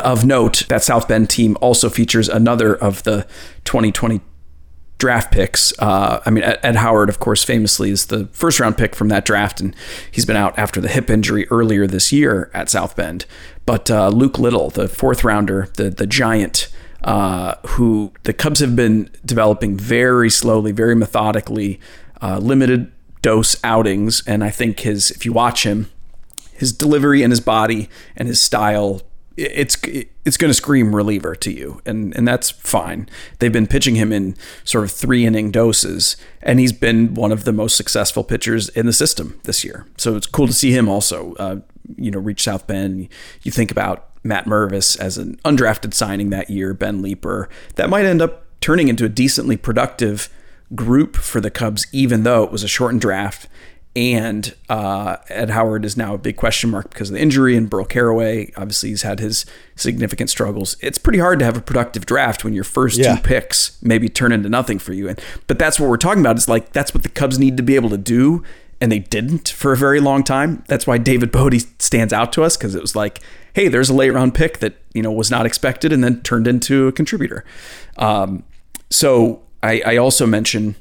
Of 0.00 0.24
note, 0.24 0.64
that 0.68 0.82
South 0.82 1.08
Bend 1.08 1.30
team 1.30 1.56
also 1.60 1.88
features 1.88 2.28
another 2.28 2.74
of 2.74 3.02
the 3.02 3.26
2020 3.64 4.20
draft 5.00 5.32
picks. 5.32 5.72
Uh, 5.80 6.20
I 6.24 6.30
mean, 6.30 6.44
Ed, 6.44 6.76
Howard, 6.76 7.08
of 7.08 7.18
course, 7.18 7.42
famously 7.42 7.90
is 7.90 8.06
the 8.06 8.26
first 8.32 8.60
round 8.60 8.76
pick 8.76 8.94
from 8.94 9.08
that 9.08 9.24
draft, 9.24 9.60
and 9.60 9.74
he's 10.10 10.26
been 10.26 10.36
out 10.36 10.56
after 10.56 10.80
the 10.80 10.88
hip 10.88 11.10
injury 11.10 11.48
earlier 11.48 11.88
this 11.88 12.12
year 12.12 12.50
at 12.54 12.68
South 12.68 12.94
Bend. 12.94 13.24
But 13.66 13.90
uh, 13.90 14.10
Luke 14.10 14.38
Little, 14.38 14.70
the 14.70 14.86
fourth 14.86 15.24
rounder, 15.24 15.68
the 15.74 15.90
the 15.90 16.06
giant, 16.06 16.68
uh, 17.02 17.54
who 17.66 18.12
the 18.22 18.32
Cubs 18.32 18.60
have 18.60 18.76
been 18.76 19.10
developing 19.24 19.76
very 19.76 20.30
slowly, 20.30 20.70
very 20.70 20.94
methodically, 20.94 21.80
uh, 22.22 22.38
limited 22.38 22.92
dose 23.22 23.56
outings, 23.64 24.22
and 24.26 24.44
I 24.44 24.50
think 24.50 24.80
his 24.80 25.10
if 25.10 25.24
you 25.24 25.32
watch 25.32 25.64
him, 25.64 25.90
his 26.52 26.72
delivery 26.72 27.22
and 27.22 27.32
his 27.32 27.40
body 27.40 27.88
and 28.16 28.28
his 28.28 28.40
style 28.40 29.00
it's 29.40 29.76
it's 30.24 30.36
going 30.36 30.50
to 30.50 30.54
scream 30.54 30.94
reliever 30.94 31.34
to 31.34 31.50
you 31.50 31.80
and 31.86 32.14
and 32.16 32.26
that's 32.26 32.50
fine. 32.50 33.08
They've 33.38 33.52
been 33.52 33.66
pitching 33.66 33.94
him 33.94 34.12
in 34.12 34.36
sort 34.64 34.84
of 34.84 34.90
3 34.90 35.26
inning 35.26 35.50
doses 35.50 36.16
and 36.42 36.60
he's 36.60 36.72
been 36.72 37.14
one 37.14 37.32
of 37.32 37.44
the 37.44 37.52
most 37.52 37.76
successful 37.76 38.22
pitchers 38.22 38.68
in 38.70 38.86
the 38.86 38.92
system 38.92 39.40
this 39.44 39.64
year. 39.64 39.86
So 39.96 40.16
it's 40.16 40.26
cool 40.26 40.46
to 40.46 40.52
see 40.52 40.72
him 40.72 40.88
also 40.88 41.34
uh, 41.34 41.60
you 41.96 42.10
know 42.10 42.18
reach 42.18 42.42
South 42.42 42.66
Bend. 42.66 43.08
You 43.42 43.50
think 43.50 43.70
about 43.70 44.08
Matt 44.22 44.44
Mervis 44.44 44.98
as 44.98 45.16
an 45.16 45.36
undrafted 45.44 45.94
signing 45.94 46.30
that 46.30 46.50
year 46.50 46.74
Ben 46.74 47.00
Leeper. 47.00 47.48
That 47.76 47.88
might 47.88 48.04
end 48.04 48.20
up 48.20 48.44
turning 48.60 48.88
into 48.88 49.04
a 49.04 49.08
decently 49.08 49.56
productive 49.56 50.28
group 50.74 51.16
for 51.16 51.40
the 51.40 51.50
Cubs 51.50 51.86
even 51.92 52.22
though 52.22 52.44
it 52.44 52.52
was 52.52 52.62
a 52.62 52.68
shortened 52.68 53.00
draft 53.00 53.48
and 53.96 54.54
uh, 54.68 55.16
Ed 55.28 55.50
Howard 55.50 55.84
is 55.84 55.96
now 55.96 56.14
a 56.14 56.18
big 56.18 56.36
question 56.36 56.70
mark 56.70 56.90
because 56.90 57.10
of 57.10 57.14
the 57.14 57.20
injury, 57.20 57.56
and 57.56 57.68
Burl 57.68 57.84
Carraway 57.84 58.52
obviously 58.56 58.90
he's 58.90 59.02
had 59.02 59.18
his 59.18 59.44
significant 59.74 60.30
struggles. 60.30 60.76
It's 60.80 60.98
pretty 60.98 61.18
hard 61.18 61.38
to 61.40 61.44
have 61.44 61.56
a 61.56 61.60
productive 61.60 62.06
draft 62.06 62.44
when 62.44 62.52
your 62.52 62.64
first 62.64 62.98
Yeah. 62.98 63.16
two 63.16 63.22
picks 63.22 63.76
maybe 63.82 64.08
turn 64.08 64.30
into 64.32 64.48
nothing 64.48 64.78
for 64.78 64.92
you. 64.92 65.08
And 65.08 65.20
but 65.46 65.58
that's 65.58 65.80
what 65.80 65.88
we're 65.90 65.96
talking 65.96 66.20
about. 66.20 66.36
Is 66.38 66.48
like 66.48 66.72
that's 66.72 66.94
what 66.94 67.02
the 67.02 67.08
Cubs 67.08 67.38
need 67.38 67.56
to 67.56 67.62
be 67.62 67.74
able 67.74 67.90
to 67.90 67.98
do 67.98 68.42
and 68.80 68.90
they 68.90 68.98
didn't 69.00 69.48
for 69.48 69.72
a 69.72 69.76
very 69.76 70.00
long 70.00 70.22
time. 70.24 70.64
That's 70.68 70.86
why 70.86 70.96
David 70.96 71.30
Bote 71.32 71.66
stands 71.78 72.12
out 72.12 72.32
to 72.34 72.42
us 72.44 72.56
because 72.56 72.74
it 72.74 72.80
was 72.80 72.94
like, 72.96 73.18
hey, 73.54 73.68
there's 73.68 73.90
a 73.90 73.94
late 73.94 74.10
round 74.10 74.34
pick 74.34 74.58
that 74.60 74.74
you 74.94 75.02
know 75.02 75.10
was 75.10 75.30
not 75.32 75.46
expected 75.46 75.92
and 75.92 76.04
then 76.04 76.22
turned 76.22 76.46
into 76.46 76.86
a 76.86 76.92
contributor. 76.92 77.44
Um, 77.98 78.44
so 78.88 79.42
I, 79.62 79.82
I 79.84 79.96
also 79.96 80.26
mention 80.26 80.76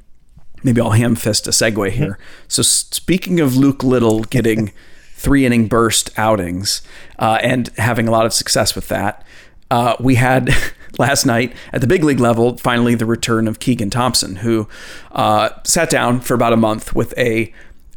maybe 0.64 0.82
I'll 0.82 0.92
ham 0.92 1.16
fist 1.16 1.48
a 1.48 1.52
segue 1.52 1.92
here. 1.92 2.18
So 2.48 2.62
speaking 2.62 3.40
of 3.40 3.56
Luke 3.56 3.84
Little 3.84 4.24
getting 4.24 4.72
three 5.14 5.46
inning 5.46 5.68
burst 5.68 6.18
outings 6.18 6.82
uh, 7.18 7.40
and 7.42 7.68
having 7.78 8.08
a 8.08 8.12
lot 8.12 8.26
of 8.26 8.34
success 8.34 8.76
with 8.76 8.88
that, 8.88 9.24
uh, 9.72 9.96
we 10.00 10.16
had 10.16 10.54
last 10.98 11.26
night 11.26 11.54
at 11.74 11.82
the 11.82 11.88
big 11.88 12.04
league 12.04 12.20
level 12.20 12.58
finally 12.58 12.96
the 12.96 13.06
return 13.06 13.48
of 13.48 13.60
Keegan 13.60 13.90
Thompson, 13.90 14.38
who 14.38 14.68
uh, 15.12 15.50
sat 15.64 15.90
down 15.90 16.22
for 16.22 16.34
about 16.34 16.54
a 16.54 16.58
month 16.58 16.96
with 16.96 17.18
a 17.18 17.54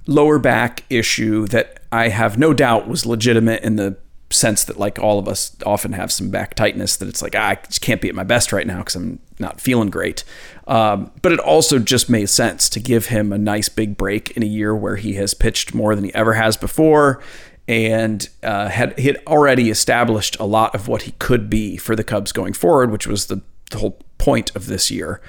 lower 0.07 0.39
back 0.39 0.85
issue 0.91 1.47
that 1.49 1.81
I 1.93 2.09
have 2.09 2.39
no 2.39 2.53
doubt 2.53 2.89
was 2.89 3.07
legitimate 3.07 3.63
in 3.63 3.77
the 3.77 3.97
sense 4.31 4.65
that 4.65 4.79
like 4.79 4.99
all 4.99 5.19
of 5.19 5.29
us 5.29 5.55
often 5.67 5.93
have 5.93 6.11
some 6.11 6.31
back 6.31 6.55
tightness 6.55 6.97
that 6.97 7.09
it's 7.09 7.23
like 7.23 7.35
ah, 7.37 7.49
I 7.49 7.55
just 7.57 7.83
can't 7.83 8.01
be 8.01 8.09
at 8.09 8.15
my 8.15 8.25
best 8.25 8.53
right 8.53 8.67
now 8.67 8.79
because 8.79 8.97
I'm 8.97 9.19
not 9.39 9.61
feeling 9.61 9.91
great. 9.91 10.25
Um, 10.67 11.11
but 11.23 11.33
it 11.33 11.41
also 11.41 11.79
just 11.79 12.09
made 12.09 12.29
sense 12.29 12.69
to 12.71 12.81
give 12.81 13.07
him 13.07 13.33
a 13.33 13.39
nice 13.39 13.69
big 13.69 13.97
break 13.97 14.31
in 14.33 14.43
a 14.43 14.47
year 14.47 14.75
where 14.75 14.97
he 14.97 15.15
has 15.15 15.35
pitched 15.35 15.75
more 15.75 15.95
than 15.95 16.05
he 16.05 16.15
ever 16.15 16.35
has 16.35 16.57
before 16.57 17.23
and 17.69 18.29
uh, 18.43 18.69
had 18.69 18.99
he 18.99 19.07
had 19.07 19.19
already 19.27 19.71
established 19.71 20.37
a 20.41 20.45
lot 20.45 20.75
of 20.75 20.89
what 20.89 21.03
he 21.03 21.13
could 21.13 21.49
be 21.49 21.77
for 21.77 21.95
the 21.95 22.05
Cubs 22.05 22.33
going 22.33 22.53
forward, 22.53 22.91
which 22.91 23.07
was 23.07 23.27
the, 23.27 23.41
the 23.71 23.79
whole 23.79 23.99
point 24.19 24.55
of 24.55 24.67
this 24.67 24.91
year. 24.91 25.21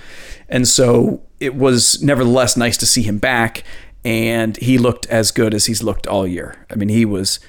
And 0.50 0.67
so 0.67 1.24
it 1.39 1.55
was 1.55 2.01
nevertheless 2.01 2.57
nice 2.57 2.77
to 2.77 2.86
see 2.86 3.03
him 3.03 3.17
back 3.17 3.63
and 4.05 4.57
he 4.57 4.77
looked 4.77 5.05
as 5.07 5.31
good 5.31 5.53
as 5.53 5.65
he's 5.65 5.81
looked 5.81 6.07
all 6.07 6.27
year. 6.27 6.65
I 6.69 6.75
mean, 6.75 6.89
he 6.89 7.05
was 7.05 7.39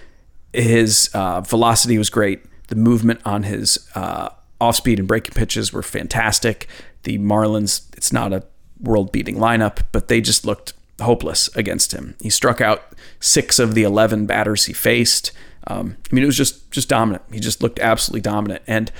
his 0.52 1.10
uh, 1.12 1.40
velocity 1.40 1.98
was 1.98 2.10
great. 2.10 2.44
The 2.68 2.76
movement 2.76 3.20
on 3.24 3.42
his 3.42 3.88
uh, 3.94 4.30
off 4.60 4.76
speed 4.76 4.98
and 4.98 5.08
breaking 5.08 5.34
pitches 5.34 5.72
were 5.72 5.82
fantastic. 5.82 6.68
The 7.02 7.18
Marlins, 7.18 7.86
it's 7.96 8.12
not 8.12 8.32
a 8.32 8.44
world 8.80 9.12
beating 9.12 9.36
lineup, 9.36 9.80
but 9.92 10.08
they 10.08 10.20
just 10.20 10.44
looked 10.44 10.72
hopeless 11.00 11.54
against 11.56 11.92
him. 11.92 12.14
He 12.20 12.30
struck 12.30 12.60
out 12.60 12.84
six 13.20 13.58
of 13.58 13.74
the 13.74 13.82
11 13.82 14.26
batters 14.26 14.66
he 14.66 14.72
faced. 14.72 15.32
Um, 15.66 15.96
I 16.10 16.14
mean, 16.14 16.24
it 16.24 16.26
was 16.26 16.36
just 16.36 16.70
just 16.70 16.88
dominant. 16.88 17.24
He 17.32 17.40
just 17.40 17.62
looked 17.62 17.78
absolutely 17.78 18.20
dominant, 18.20 18.62
and 18.66 18.92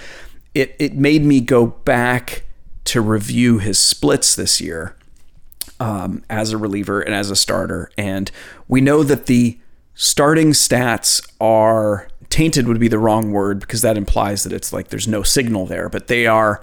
it 0.54 0.75
it 0.78 0.94
made 0.94 1.23
me 1.25 1.40
go 1.40 1.66
back 1.66 2.44
to 2.84 3.00
review 3.00 3.58
his 3.58 3.78
splits 3.78 4.34
this 4.34 4.61
year 4.61 4.96
um, 5.80 6.23
as 6.30 6.52
a 6.52 6.58
reliever 6.58 7.00
and 7.00 7.14
as 7.14 7.30
a 7.30 7.37
starter. 7.37 7.90
And 7.99 8.30
we 8.68 8.80
know 8.80 9.02
that 9.02 9.26
the 9.26 9.58
starting 9.94 10.50
stats 10.50 11.26
are 11.40 12.08
tainted 12.34 12.66
would 12.66 12.80
be 12.80 12.88
the 12.88 12.98
wrong 12.98 13.30
word 13.30 13.60
because 13.60 13.82
that 13.82 13.96
implies 13.96 14.42
that 14.42 14.52
it's 14.52 14.72
like 14.72 14.88
there's 14.88 15.06
no 15.06 15.22
signal 15.22 15.66
there, 15.66 15.88
but 15.88 16.08
they 16.08 16.26
are 16.26 16.60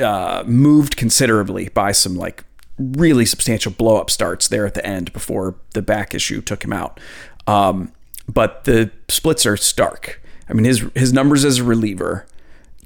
uh, 0.00 0.44
moved 0.46 0.96
considerably 0.96 1.68
by 1.70 1.90
some 1.90 2.16
like 2.16 2.44
really 2.78 3.26
substantial 3.26 3.72
blow 3.72 3.96
up 3.96 4.10
starts 4.10 4.46
there 4.46 4.64
at 4.64 4.74
the 4.74 4.86
end 4.86 5.12
before 5.12 5.56
the 5.74 5.82
back 5.82 6.14
issue 6.14 6.40
took 6.40 6.62
him 6.64 6.72
out. 6.72 7.00
Um, 7.48 7.92
but 8.28 8.64
the 8.64 8.90
splits 9.08 9.44
are 9.44 9.56
stark. 9.56 10.22
I 10.48 10.52
mean, 10.52 10.64
his 10.64 10.84
his 10.94 11.12
numbers 11.12 11.44
as 11.44 11.58
a 11.58 11.64
reliever, 11.64 12.26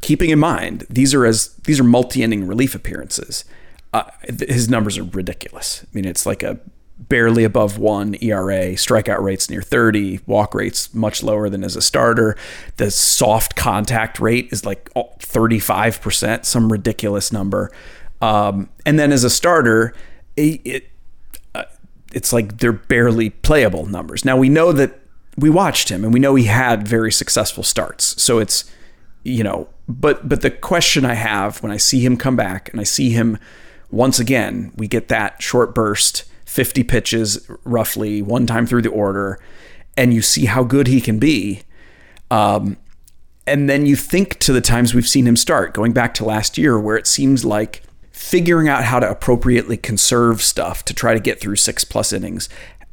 keeping 0.00 0.30
in 0.30 0.38
mind 0.38 0.86
these 0.88 1.12
are 1.12 1.26
as 1.26 1.54
these 1.64 1.78
are 1.78 1.84
multi 1.84 2.22
inning 2.22 2.46
relief 2.46 2.74
appearances 2.74 3.44
uh, 3.92 4.04
his 4.48 4.68
numbers 4.68 4.98
are 4.98 5.04
ridiculous. 5.04 5.84
I 5.84 5.88
mean, 5.92 6.04
it's 6.04 6.26
like 6.26 6.42
a 6.42 6.58
barely 7.08 7.44
above 7.44 7.78
one 7.78 8.16
ERA, 8.20 8.74
strikeout 8.74 9.20
rates 9.20 9.48
near 9.48 9.62
30, 9.62 10.20
walk 10.26 10.54
rates 10.54 10.94
much 10.94 11.22
lower 11.22 11.48
than 11.48 11.64
as 11.64 11.76
a 11.76 11.82
starter. 11.82 12.36
The 12.76 12.90
soft 12.90 13.56
contact 13.56 14.20
rate 14.20 14.48
is 14.52 14.64
like 14.64 14.92
35%, 14.94 16.44
some 16.44 16.70
ridiculous 16.70 17.32
number. 17.32 17.70
Um, 18.20 18.68
and 18.84 18.98
then 18.98 19.12
as 19.12 19.24
a 19.24 19.30
starter, 19.30 19.94
it, 20.36 20.60
it 20.64 20.90
uh, 21.54 21.64
it's 22.12 22.32
like 22.32 22.58
they're 22.58 22.72
barely 22.72 23.30
playable 23.30 23.86
numbers. 23.86 24.24
Now 24.24 24.36
we 24.36 24.48
know 24.48 24.72
that 24.72 25.00
we 25.36 25.48
watched 25.48 25.88
him 25.88 26.04
and 26.04 26.12
we 26.12 26.20
know 26.20 26.34
he 26.34 26.44
had 26.44 26.86
very 26.86 27.10
successful 27.10 27.62
starts. 27.62 28.20
So 28.22 28.38
it's, 28.38 28.70
you 29.24 29.42
know, 29.42 29.68
but 29.88 30.28
but 30.28 30.42
the 30.42 30.50
question 30.50 31.04
I 31.04 31.14
have 31.14 31.62
when 31.62 31.72
I 31.72 31.76
see 31.78 32.00
him 32.04 32.16
come 32.16 32.36
back 32.36 32.68
and 32.70 32.80
I 32.80 32.84
see 32.84 33.10
him 33.10 33.38
once 33.90 34.20
again, 34.20 34.72
we 34.76 34.86
get 34.86 35.08
that 35.08 35.42
short 35.42 35.74
burst, 35.74 36.24
50 36.50 36.82
pitches 36.82 37.48
roughly, 37.62 38.20
one 38.20 38.44
time 38.44 38.66
through 38.66 38.82
the 38.82 38.90
order, 38.90 39.38
and 39.96 40.12
you 40.12 40.20
see 40.20 40.46
how 40.46 40.64
good 40.64 40.88
he 40.88 41.00
can 41.00 41.20
be. 41.20 41.62
Um, 42.28 42.76
and 43.46 43.70
then 43.70 43.86
you 43.86 43.94
think 43.94 44.40
to 44.40 44.52
the 44.52 44.60
times 44.60 44.92
we've 44.92 45.08
seen 45.08 45.28
him 45.28 45.36
start, 45.36 45.74
going 45.74 45.92
back 45.92 46.12
to 46.14 46.24
last 46.24 46.58
year, 46.58 46.76
where 46.78 46.96
it 46.96 47.06
seems 47.06 47.44
like 47.44 47.84
figuring 48.10 48.68
out 48.68 48.82
how 48.82 48.98
to 48.98 49.08
appropriately 49.08 49.76
conserve 49.76 50.42
stuff 50.42 50.84
to 50.86 50.92
try 50.92 51.14
to 51.14 51.20
get 51.20 51.40
through 51.40 51.54
six 51.54 51.84
plus 51.84 52.12
innings 52.12 52.48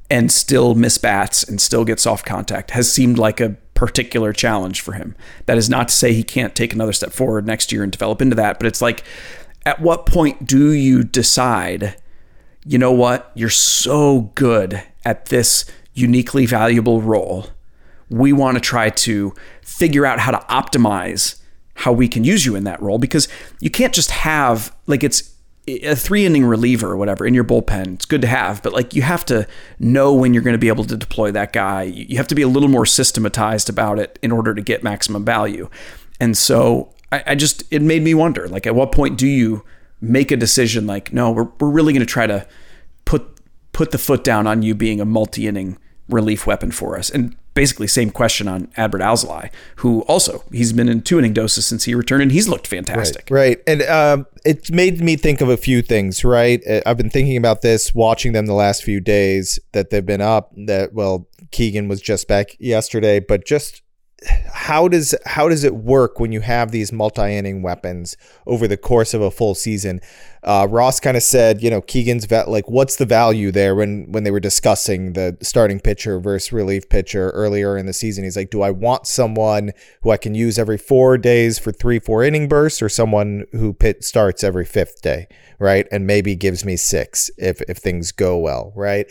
and 0.07 0.31
still 0.31 0.75
miss 0.75 0.99
bats 0.99 1.43
and 1.43 1.59
still 1.59 1.83
get 1.83 1.99
soft 1.99 2.27
contact 2.27 2.71
has 2.71 2.91
seemed 2.91 3.17
like 3.17 3.41
a 3.41 3.57
particular 3.73 4.33
challenge 4.33 4.81
for 4.81 4.93
him. 4.93 5.15
That 5.47 5.57
is 5.57 5.67
not 5.67 5.87
to 5.87 5.95
say 5.95 6.13
he 6.13 6.23
can't 6.23 6.55
take 6.55 6.73
another 6.73 6.93
step 6.93 7.11
forward 7.11 7.47
next 7.47 7.71
year 7.71 7.81
and 7.81 7.91
develop 7.91 8.21
into 8.21 8.35
that, 8.35 8.59
but 8.59 8.67
it's 8.67 8.83
like 8.83 9.03
at 9.65 9.81
what 9.81 10.05
point 10.05 10.45
do 10.45 10.71
you 10.71 11.03
decide, 11.03 11.97
you 12.67 12.77
know 12.77 12.91
what, 12.91 13.31
you're 13.33 13.49
so 13.49 14.31
good 14.35 14.83
at 15.05 15.27
this 15.27 15.65
uniquely 15.93 16.45
valuable 16.45 17.01
role? 17.01 17.47
We 18.09 18.33
want 18.33 18.55
to 18.55 18.61
try 18.61 18.89
to 18.89 19.33
figure 19.61 20.05
out 20.05 20.19
how 20.19 20.31
to 20.31 20.45
optimize 20.47 21.41
how 21.75 21.91
we 21.91 22.07
can 22.07 22.23
use 22.23 22.45
you 22.45 22.55
in 22.55 22.63
that 22.65 22.81
role 22.81 22.97
because 22.97 23.27
you 23.59 23.69
can't 23.69 23.93
just 23.93 24.11
have, 24.11 24.75
like, 24.85 25.03
it's 25.03 25.33
a 25.67 25.95
three 25.95 26.25
inning 26.25 26.45
reliever 26.45 26.91
or 26.91 26.97
whatever 26.97 27.25
in 27.25 27.33
your 27.33 27.43
bullpen. 27.43 27.95
It's 27.95 28.05
good 28.05 28.21
to 28.21 28.27
have, 28.27 28.63
but 28.63 28.71
like 28.71 28.95
you 28.95 29.01
have 29.01 29.25
to 29.25 29.45
know 29.79 30.13
when 30.13 30.33
you're 30.33 30.43
going 30.43 30.53
to 30.53 30.59
be 30.59 30.69
able 30.69 30.85
to 30.85 30.95
deploy 30.95 31.31
that 31.31 31.51
guy. 31.51 31.83
You 31.83 32.15
have 32.17 32.27
to 32.27 32.35
be 32.35 32.41
a 32.41 32.47
little 32.47 32.69
more 32.69 32.85
systematized 32.85 33.69
about 33.69 33.99
it 33.99 34.17
in 34.21 34.31
order 34.31 34.55
to 34.55 34.61
get 34.61 34.81
maximum 34.81 35.25
value. 35.25 35.69
And 36.21 36.37
so 36.37 36.93
I, 37.11 37.23
I 37.27 37.35
just 37.35 37.63
it 37.69 37.81
made 37.81 38.01
me 38.01 38.13
wonder 38.13 38.47
like 38.47 38.65
at 38.65 38.75
what 38.75 38.93
point 38.93 39.17
do 39.17 39.27
you 39.27 39.65
make 39.99 40.31
a 40.31 40.37
decision 40.37 40.85
like 40.85 41.11
no 41.11 41.31
we're, 41.31 41.47
we're 41.59 41.69
really 41.69 41.93
going 41.93 42.05
to 42.05 42.05
try 42.05 42.27
to 42.27 42.45
put 43.05 43.39
put 43.71 43.91
the 43.91 43.97
foot 43.97 44.23
down 44.23 44.47
on 44.47 44.61
you 44.61 44.75
being 44.75 45.01
a 45.01 45.05
multi-inning 45.05 45.77
relief 46.09 46.47
weapon 46.47 46.71
for 46.71 46.97
us 46.97 47.09
and 47.09 47.35
basically 47.57 47.87
same 47.87 48.11
question 48.11 48.47
on 48.47 48.67
Adbert 48.77 49.01
Alzolay, 49.01 49.49
who 49.77 50.01
also 50.01 50.43
he's 50.51 50.73
been 50.73 50.87
in 50.87 51.01
two 51.01 51.17
inning 51.17 51.33
doses 51.33 51.65
since 51.65 51.85
he 51.85 51.95
returned 51.95 52.21
and 52.21 52.31
he's 52.31 52.47
looked 52.47 52.67
fantastic. 52.67 53.29
Right, 53.31 53.57
right. 53.57 53.63
and 53.65 53.81
um, 53.81 54.27
it 54.45 54.69
made 54.71 55.01
me 55.01 55.15
think 55.15 55.41
of 55.41 55.49
a 55.49 55.57
few 55.57 55.81
things. 55.81 56.23
Right, 56.23 56.61
uh, 56.67 56.81
I've 56.85 56.97
been 56.97 57.09
thinking 57.09 57.35
about 57.35 57.63
this, 57.63 57.95
watching 57.95 58.33
them 58.33 58.45
the 58.45 58.53
last 58.53 58.83
few 58.83 58.99
days 58.99 59.59
that 59.71 59.89
they've 59.89 60.05
been 60.05 60.21
up. 60.21 60.51
That 60.55 60.93
well, 60.93 61.27
Keegan 61.49 61.87
was 61.87 61.99
just 61.99 62.27
back 62.27 62.55
yesterday, 62.59 63.19
but 63.19 63.43
just 63.43 63.81
how 64.51 64.87
does 64.87 65.13
how 65.25 65.47
does 65.47 65.63
it 65.63 65.75
work 65.75 66.19
when 66.19 66.31
you 66.31 66.41
have 66.41 66.71
these 66.71 66.91
multi-inning 66.91 67.61
weapons 67.61 68.17
over 68.45 68.67
the 68.67 68.77
course 68.77 69.13
of 69.13 69.21
a 69.21 69.31
full 69.31 69.55
season? 69.55 70.01
Uh, 70.43 70.67
Ross 70.69 70.99
kind 70.99 71.17
of 71.17 71.23
said, 71.23 71.61
you 71.61 71.69
know, 71.69 71.81
Keegan's 71.81 72.25
vet, 72.25 72.47
like, 72.47 72.69
what's 72.69 72.95
the 72.95 73.05
value 73.05 73.51
there 73.51 73.75
when 73.75 74.11
when 74.11 74.23
they 74.23 74.31
were 74.31 74.39
discussing 74.39 75.13
the 75.13 75.37
starting 75.41 75.79
pitcher 75.79 76.19
versus 76.19 76.53
relief 76.53 76.89
pitcher 76.89 77.29
earlier 77.31 77.77
in 77.77 77.85
the 77.85 77.93
season? 77.93 78.23
He's 78.23 78.37
like, 78.37 78.49
do 78.49 78.61
I 78.61 78.71
want 78.71 79.07
someone 79.07 79.71
who 80.01 80.11
I 80.11 80.17
can 80.17 80.35
use 80.35 80.57
every 80.57 80.77
four 80.77 81.17
days 81.17 81.59
for 81.59 81.71
three 81.71 81.99
four 81.99 82.23
inning 82.23 82.47
bursts, 82.47 82.81
or 82.81 82.89
someone 82.89 83.45
who 83.51 83.73
pit 83.73 84.03
starts 84.03 84.43
every 84.43 84.65
fifth 84.65 85.01
day, 85.01 85.27
right, 85.59 85.87
and 85.91 86.07
maybe 86.07 86.35
gives 86.35 86.63
me 86.63 86.75
six 86.77 87.29
if 87.37 87.61
if 87.67 87.77
things 87.77 88.11
go 88.11 88.37
well, 88.37 88.71
right? 88.75 89.07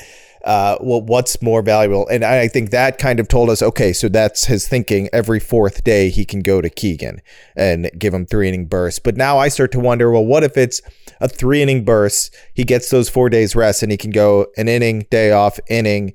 uh, 0.47 0.79
well, 0.81 1.03
what's 1.03 1.43
more 1.43 1.61
valuable? 1.61 2.07
And 2.07 2.25
I 2.25 2.47
think 2.47 2.71
that 2.71 2.99
kind 2.99 3.19
of 3.19 3.27
told 3.27 3.51
us, 3.51 3.63
okay, 3.63 3.93
so 3.93 4.09
that's 4.09 4.45
his 4.45 4.69
thinking. 4.69 5.09
Every 5.13 5.41
fourth 5.41 5.83
day, 5.83 6.09
he 6.09 6.25
can 6.25 6.41
go 6.41 6.61
to 6.61 6.71
Keegan 6.71 7.21
and 7.57 7.91
give 7.99 8.15
him 8.15 8.27
three 8.27 8.49
inning 8.49 8.67
bursts. 8.67 9.01
But 9.01 9.17
now 9.17 9.39
I 9.39 9.49
start 9.49 9.73
to 9.73 9.81
wonder, 9.81 10.11
well, 10.13 10.25
what 10.25 10.45
if 10.45 10.57
it's 10.57 10.81
a 11.21 11.29
three 11.29 11.63
inning 11.63 11.85
burst? 11.85 12.35
He 12.55 12.65
gets 12.65 12.91
those 12.91 13.09
four 13.09 13.29
days 13.29 13.55
rest 13.55 13.83
and 13.83 13.91
he 13.91 13.99
can 13.99 14.11
go 14.11 14.47
an 14.57 14.69
inning, 14.69 15.07
day 15.11 15.33
off, 15.33 15.59
inning, 15.69 16.15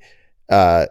uh, 0.50 0.88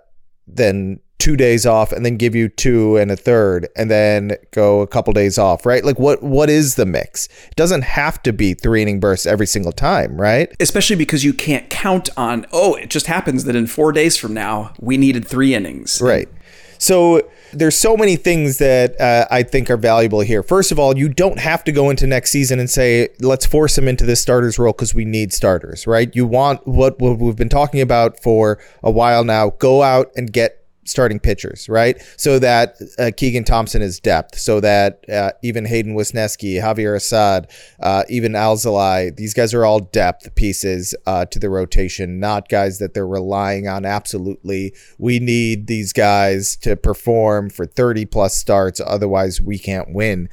then 0.46 1.00
two 1.20 1.36
days 1.36 1.66
off 1.66 1.92
and 1.92 2.04
then 2.04 2.16
give 2.16 2.34
you 2.34 2.48
two 2.48 2.96
and 2.96 3.10
a 3.10 3.16
third 3.16 3.68
and 3.76 3.90
then 3.90 4.36
go 4.52 4.80
a 4.80 4.86
couple 4.86 5.12
days 5.12 5.38
off, 5.38 5.66
right? 5.66 5.84
Like 5.84 5.98
what 5.98 6.22
what 6.22 6.48
is 6.48 6.74
the 6.74 6.86
mix? 6.86 7.28
It 7.48 7.56
doesn't 7.56 7.82
have 7.82 8.22
to 8.22 8.32
be 8.32 8.54
three 8.54 8.82
inning 8.82 8.98
bursts 8.98 9.26
every 9.26 9.46
single 9.46 9.72
time, 9.72 10.18
right? 10.18 10.50
Especially 10.58 10.96
because 10.96 11.22
you 11.22 11.34
can't 11.34 11.68
count 11.68 12.08
on, 12.16 12.46
oh, 12.52 12.74
it 12.74 12.90
just 12.90 13.06
happens 13.06 13.44
that 13.44 13.54
in 13.54 13.66
four 13.66 13.92
days 13.92 14.16
from 14.16 14.32
now 14.32 14.72
we 14.80 14.96
needed 14.96 15.26
three 15.28 15.54
innings. 15.54 16.00
Right. 16.00 16.28
So 16.78 17.28
there's 17.52 17.76
so 17.76 17.96
many 17.96 18.16
things 18.16 18.58
that 18.58 19.00
uh, 19.00 19.26
I 19.30 19.42
think 19.42 19.70
are 19.70 19.76
valuable 19.76 20.20
here. 20.20 20.42
First 20.42 20.72
of 20.72 20.78
all, 20.78 20.96
you 20.96 21.08
don't 21.08 21.38
have 21.38 21.64
to 21.64 21.72
go 21.72 21.90
into 21.90 22.06
next 22.06 22.30
season 22.30 22.58
and 22.58 22.68
say, 22.68 23.08
let's 23.20 23.46
force 23.46 23.76
them 23.76 23.88
into 23.88 24.04
this 24.04 24.20
starters 24.20 24.58
role 24.58 24.72
because 24.72 24.94
we 24.94 25.04
need 25.04 25.32
starters, 25.32 25.86
right? 25.86 26.14
You 26.14 26.26
want 26.26 26.66
what 26.66 27.00
we've 27.00 27.36
been 27.36 27.48
talking 27.48 27.80
about 27.80 28.22
for 28.22 28.58
a 28.82 28.90
while 28.90 29.24
now. 29.24 29.50
Go 29.50 29.82
out 29.82 30.10
and 30.16 30.32
get 30.32 30.59
starting 30.84 31.20
pitchers, 31.20 31.68
right? 31.68 32.00
So 32.16 32.38
that 32.38 32.76
uh, 32.98 33.10
Keegan 33.16 33.44
Thompson 33.44 33.82
is 33.82 34.00
depth, 34.00 34.38
so 34.38 34.60
that 34.60 35.04
uh, 35.08 35.32
even 35.42 35.64
Hayden 35.64 35.94
Wesneski, 35.94 36.60
Javier 36.60 36.96
Assad, 36.96 37.50
uh, 37.80 38.04
even 38.08 38.32
Alzolay, 38.32 39.14
these 39.16 39.34
guys 39.34 39.54
are 39.54 39.64
all 39.64 39.80
depth 39.80 40.34
pieces 40.34 40.94
uh, 41.06 41.26
to 41.26 41.38
the 41.38 41.50
rotation, 41.50 42.18
not 42.18 42.48
guys 42.48 42.78
that 42.78 42.94
they're 42.94 43.06
relying 43.06 43.68
on 43.68 43.84
absolutely. 43.84 44.74
We 44.98 45.20
need 45.20 45.66
these 45.66 45.92
guys 45.92 46.56
to 46.58 46.76
perform 46.76 47.50
for 47.50 47.66
30 47.66 48.06
plus 48.06 48.36
starts, 48.36 48.80
otherwise 48.84 49.40
we 49.40 49.58
can't 49.58 49.92
win. 49.92 50.28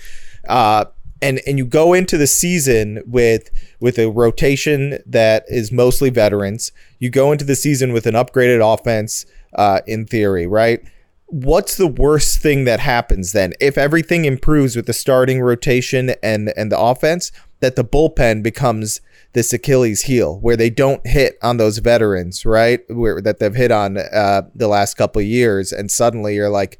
And 1.22 1.42
and 1.48 1.58
you 1.58 1.66
go 1.66 1.94
into 1.94 2.18
the 2.18 2.28
season 2.28 3.02
with 3.06 3.50
with 3.80 3.98
a 3.98 4.10
rotation 4.10 5.00
that 5.06 5.46
is 5.48 5.72
mostly 5.72 6.10
veterans. 6.10 6.72
You 7.00 7.10
go 7.10 7.32
into 7.32 7.46
the 7.46 7.56
season 7.56 7.94
with 7.94 8.06
an 8.06 8.16
upgraded 8.16 8.62
offense 8.62 9.26
uh, 9.54 9.82
in 9.88 10.06
theory, 10.06 10.48
right? 10.48 10.82
What's 11.30 11.76
the 11.76 11.88
worst 11.88 12.40
thing 12.40 12.64
that 12.66 12.80
happens 12.80 13.34
then? 13.34 13.54
If 13.60 13.78
everything 13.78 14.26
improves 14.26 14.76
with 14.76 14.86
the 14.86 14.94
starting 14.94 15.42
rotation 15.42 16.12
and 16.24 16.54
and 16.56 16.72
the 16.72 16.80
offense, 16.80 17.32
that 17.60 17.76
the 17.76 17.84
bullpen 17.84 18.44
becomes 18.44 19.02
this 19.34 19.52
Achilles 19.54 20.04
heel 20.04 20.40
where 20.40 20.56
they 20.56 20.70
don't 20.70 21.06
hit 21.06 21.38
on 21.42 21.58
those 21.58 21.80
veterans, 21.80 22.46
right? 22.46 22.82
Where 22.90 23.22
that 23.22 23.40
they've 23.40 23.54
hit 23.54 23.72
on 23.72 23.98
uh, 23.98 24.44
the 24.56 24.68
last 24.68 24.96
couple 24.96 25.20
of 25.20 25.28
years, 25.28 25.72
and 25.72 25.92
suddenly 25.92 26.36
you're 26.36 26.50
like, 26.50 26.80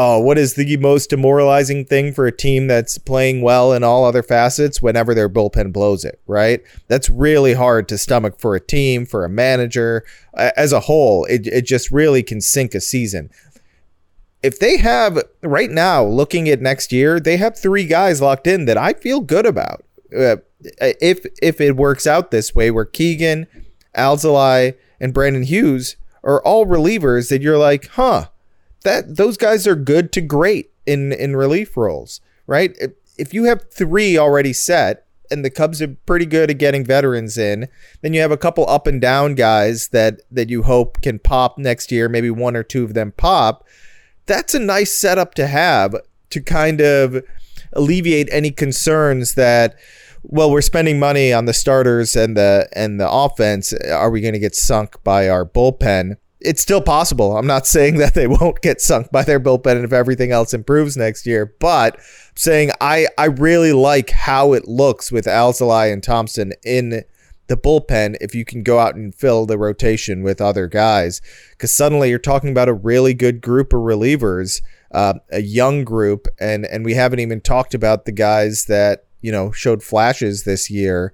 oh, 0.00 0.20
what 0.20 0.38
is 0.38 0.54
the 0.54 0.76
most 0.76 1.10
demoralizing 1.10 1.84
thing 1.84 2.12
for 2.12 2.24
a 2.24 2.36
team 2.36 2.68
that's 2.68 2.98
playing 2.98 3.42
well 3.42 3.72
in 3.72 3.82
all 3.82 4.04
other 4.04 4.22
facets 4.22 4.80
whenever 4.80 5.12
their 5.12 5.28
bullpen 5.28 5.72
blows 5.72 6.04
it, 6.04 6.20
right? 6.28 6.62
That's 6.86 7.10
really 7.10 7.54
hard 7.54 7.88
to 7.88 7.98
stomach 7.98 8.38
for 8.38 8.54
a 8.54 8.60
team, 8.60 9.06
for 9.06 9.24
a 9.24 9.28
manager, 9.28 10.04
as 10.34 10.72
a 10.72 10.78
whole. 10.78 11.24
It, 11.24 11.48
it 11.48 11.62
just 11.62 11.90
really 11.90 12.22
can 12.22 12.40
sink 12.40 12.76
a 12.76 12.80
season. 12.80 13.30
If 14.40 14.60
they 14.60 14.76
have, 14.76 15.20
right 15.42 15.70
now, 15.70 16.04
looking 16.04 16.48
at 16.48 16.60
next 16.60 16.92
year, 16.92 17.18
they 17.18 17.36
have 17.36 17.58
three 17.58 17.84
guys 17.84 18.20
locked 18.20 18.46
in 18.46 18.66
that 18.66 18.78
I 18.78 18.92
feel 18.92 19.20
good 19.20 19.46
about. 19.46 19.84
Uh, 20.16 20.36
if 20.80 21.26
if 21.42 21.60
it 21.60 21.76
works 21.76 22.06
out 22.06 22.30
this 22.30 22.54
way, 22.54 22.70
where 22.70 22.84
Keegan, 22.84 23.48
Alzolay, 23.96 24.76
and 25.00 25.12
Brandon 25.12 25.42
Hughes 25.42 25.96
are 26.22 26.40
all 26.42 26.66
relievers 26.66 27.30
that 27.30 27.42
you're 27.42 27.58
like, 27.58 27.88
huh, 27.88 28.28
that 28.84 29.16
those 29.16 29.36
guys 29.36 29.66
are 29.66 29.74
good 29.74 30.12
to 30.12 30.20
great 30.20 30.70
in 30.86 31.12
in 31.12 31.36
relief 31.36 31.76
roles, 31.76 32.20
right? 32.46 32.76
If, 33.16 33.34
you 33.34 33.44
have 33.44 33.70
three 33.70 34.16
already 34.16 34.52
set 34.52 35.04
and 35.30 35.44
the 35.44 35.50
Cubs 35.50 35.82
are 35.82 35.96
pretty 36.06 36.24
good 36.24 36.50
at 36.50 36.58
getting 36.58 36.84
veterans 36.84 37.36
in, 37.36 37.68
then 38.00 38.14
you 38.14 38.20
have 38.20 38.30
a 38.30 38.36
couple 38.36 38.68
up 38.68 38.86
and 38.86 39.00
down 39.00 39.34
guys 39.34 39.88
that 39.88 40.20
that 40.30 40.48
you 40.48 40.62
hope 40.62 41.02
can 41.02 41.18
pop 41.18 41.58
next 41.58 41.92
year, 41.92 42.08
maybe 42.08 42.30
one 42.30 42.56
or 42.56 42.62
two 42.62 42.84
of 42.84 42.94
them 42.94 43.12
pop. 43.12 43.66
That's 44.26 44.54
a 44.54 44.60
nice 44.60 44.92
setup 44.92 45.34
to 45.34 45.46
have 45.46 45.94
to 46.30 46.40
kind 46.40 46.80
of 46.80 47.22
alleviate 47.72 48.28
any 48.30 48.50
concerns 48.50 49.34
that 49.34 49.76
well, 50.22 50.50
we're 50.50 50.60
spending 50.60 50.98
money 50.98 51.32
on 51.32 51.44
the 51.44 51.54
starters 51.54 52.16
and 52.16 52.36
the 52.36 52.68
and 52.72 53.00
the 53.00 53.10
offense. 53.10 53.72
Are 53.72 54.10
we 54.10 54.20
going 54.20 54.34
to 54.34 54.40
get 54.40 54.54
sunk 54.54 55.02
by 55.04 55.28
our 55.28 55.44
bullpen? 55.44 56.16
It's 56.40 56.62
still 56.62 56.80
possible. 56.80 57.36
I'm 57.36 57.46
not 57.46 57.66
saying 57.78 57.98
that 57.98 58.14
they 58.14 58.26
won't 58.26 58.60
get 58.60 58.80
sunk 58.80 59.10
by 59.10 59.24
their 59.24 59.40
bullpen 59.40 59.84
if 59.84 59.92
everything 59.92 60.32
else 60.32 60.54
improves 60.54 60.96
next 60.96 61.26
year, 61.26 61.54
but 61.58 61.96
I'm 61.96 62.36
saying 62.36 62.70
I 62.80 63.08
I 63.16 63.26
really 63.26 63.72
like 63.72 64.10
how 64.10 64.52
it 64.52 64.68
looks 64.68 65.10
with 65.12 65.26
Alzolay 65.26 65.92
and 65.92 66.02
Thompson 66.02 66.52
in 66.64 67.04
the 67.48 67.56
bullpen 67.56 68.16
if 68.20 68.34
you 68.34 68.44
can 68.44 68.62
go 68.62 68.78
out 68.78 68.94
and 68.94 69.14
fill 69.14 69.46
the 69.46 69.58
rotation 69.58 70.22
with 70.22 70.40
other 70.40 70.66
guys 70.66 71.22
because 71.50 71.74
suddenly 71.74 72.10
you're 72.10 72.18
talking 72.18 72.50
about 72.50 72.68
a 72.68 72.74
really 72.74 73.14
good 73.14 73.40
group 73.40 73.72
of 73.72 73.80
relievers, 73.80 74.60
uh, 74.92 75.14
a 75.30 75.40
young 75.40 75.82
group, 75.84 76.28
and 76.38 76.64
and 76.66 76.84
we 76.84 76.94
haven't 76.94 77.20
even 77.20 77.40
talked 77.40 77.74
about 77.74 78.04
the 78.04 78.12
guys 78.12 78.66
that 78.66 79.06
you 79.20 79.32
know 79.32 79.50
showed 79.50 79.82
flashes 79.82 80.44
this 80.44 80.70
year 80.70 81.12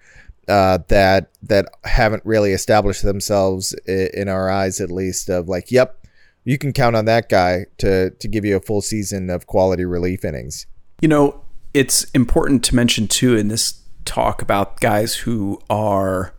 uh, 0.49 0.79
that 0.89 1.31
that 1.43 1.67
haven't 1.85 2.25
really 2.25 2.53
established 2.53 3.03
themselves 3.03 3.73
in, 3.87 4.29
our 4.29 4.51
eyes, 4.51 4.81
at 4.81 4.91
least. 4.91 5.29
Of 5.29 5.49
like, 5.49 5.71
yep, 5.71 6.07
you 6.45 6.59
can 6.59 6.73
count 6.73 6.97
on 6.97 7.05
that 7.07 7.29
guy 7.29 7.67
to 7.79 8.11
to 8.11 8.29
give 8.29 8.45
you 8.45 8.57
a 8.57 8.61
full 8.61 8.83
season 8.83 9.31
of 9.31 9.47
quality 9.47 9.85
relief 9.85 10.25
innings. 10.25 10.67
You 11.01 11.09
know, 11.09 11.45
it's 11.73 12.05
important 12.11 12.65
to 12.65 12.75
mention 12.75 13.09
too 13.09 13.37
in 13.37 13.49
this 13.49 13.81
talk 14.05 14.43
about 14.43 14.81
guys 14.81 15.17
who 15.17 15.61
are, 15.71 16.35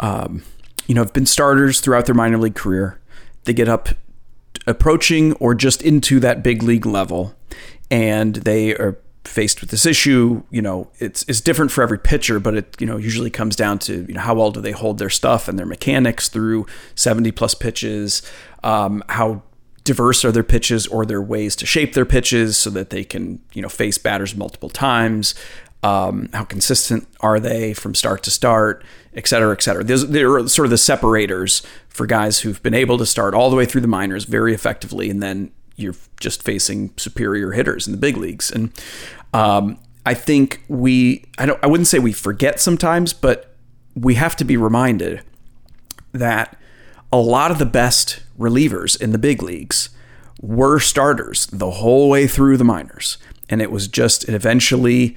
um, 0.00 0.42
you 0.86 0.94
know, 0.94 1.02
have 1.02 1.12
been 1.12 1.26
starters 1.26 1.80
throughout 1.80 2.06
their 2.06 2.14
minor 2.14 2.38
league 2.38 2.54
career. 2.54 3.00
They 3.44 3.52
get 3.52 3.68
up 3.68 3.90
approaching 4.66 5.32
or 5.34 5.54
just 5.54 5.82
into 5.82 6.18
that 6.20 6.42
big 6.42 6.62
league 6.62 6.86
level, 6.86 7.34
and 7.90 8.36
they 8.36 8.74
are 8.74 8.98
faced 9.26 9.60
with 9.60 9.70
this 9.70 9.86
issue, 9.86 10.42
you 10.50 10.62
know, 10.62 10.90
it's 10.98 11.24
it's 11.28 11.40
different 11.40 11.70
for 11.70 11.82
every 11.82 11.98
pitcher, 11.98 12.40
but 12.40 12.54
it 12.54 12.76
you 12.80 12.86
know 12.86 12.96
usually 12.96 13.30
comes 13.30 13.56
down 13.56 13.78
to 13.80 14.04
you 14.06 14.14
know 14.14 14.20
how 14.20 14.34
well 14.34 14.50
do 14.50 14.60
they 14.60 14.72
hold 14.72 14.98
their 14.98 15.10
stuff 15.10 15.48
and 15.48 15.58
their 15.58 15.66
mechanics 15.66 16.28
through 16.28 16.66
70 16.94 17.32
plus 17.32 17.54
pitches, 17.54 18.22
um, 18.62 19.02
how 19.08 19.42
diverse 19.84 20.24
are 20.24 20.32
their 20.32 20.42
pitches 20.42 20.86
or 20.88 21.06
their 21.06 21.22
ways 21.22 21.54
to 21.56 21.64
shape 21.66 21.94
their 21.94 22.04
pitches 22.04 22.56
so 22.56 22.70
that 22.70 22.90
they 22.90 23.04
can 23.04 23.40
you 23.52 23.62
know 23.62 23.68
face 23.68 23.98
batters 23.98 24.34
multiple 24.34 24.70
times. 24.70 25.34
Um, 25.82 26.30
how 26.32 26.42
consistent 26.42 27.06
are 27.20 27.38
they 27.38 27.72
from 27.72 27.94
start 27.94 28.24
to 28.24 28.30
start, 28.30 28.82
et 29.14 29.28
cetera, 29.28 29.52
et 29.52 29.62
cetera. 29.62 29.84
There's, 29.84 30.06
they're 30.06 30.48
sort 30.48 30.66
of 30.66 30.70
the 30.70 30.78
separators 30.78 31.62
for 31.88 32.06
guys 32.06 32.40
who've 32.40 32.60
been 32.62 32.74
able 32.74 32.98
to 32.98 33.06
start 33.06 33.34
all 33.34 33.50
the 33.50 33.56
way 33.56 33.66
through 33.66 33.82
the 33.82 33.86
minors 33.86 34.24
very 34.24 34.52
effectively 34.52 35.10
and 35.10 35.22
then 35.22 35.52
you're 35.76 35.94
just 36.20 36.42
facing 36.42 36.92
superior 36.96 37.52
hitters 37.52 37.86
in 37.86 37.92
the 37.92 37.98
big 37.98 38.16
leagues. 38.16 38.50
And 38.50 38.72
um, 39.32 39.78
I 40.04 40.14
think 40.14 40.62
we, 40.68 41.24
I 41.38 41.46
don't, 41.46 41.62
I 41.62 41.66
wouldn't 41.66 41.86
say 41.86 41.98
we 41.98 42.12
forget 42.12 42.60
sometimes, 42.60 43.12
but 43.12 43.54
we 43.94 44.14
have 44.14 44.36
to 44.36 44.44
be 44.44 44.56
reminded 44.56 45.22
that 46.12 46.58
a 47.12 47.18
lot 47.18 47.50
of 47.50 47.58
the 47.58 47.66
best 47.66 48.20
relievers 48.38 49.00
in 49.00 49.12
the 49.12 49.18
big 49.18 49.42
leagues 49.42 49.90
were 50.40 50.78
starters 50.78 51.46
the 51.46 51.70
whole 51.70 52.08
way 52.08 52.26
through 52.26 52.56
the 52.56 52.64
minors. 52.64 53.18
And 53.48 53.62
it 53.62 53.70
was 53.70 53.88
just 53.88 54.28
eventually 54.28 55.16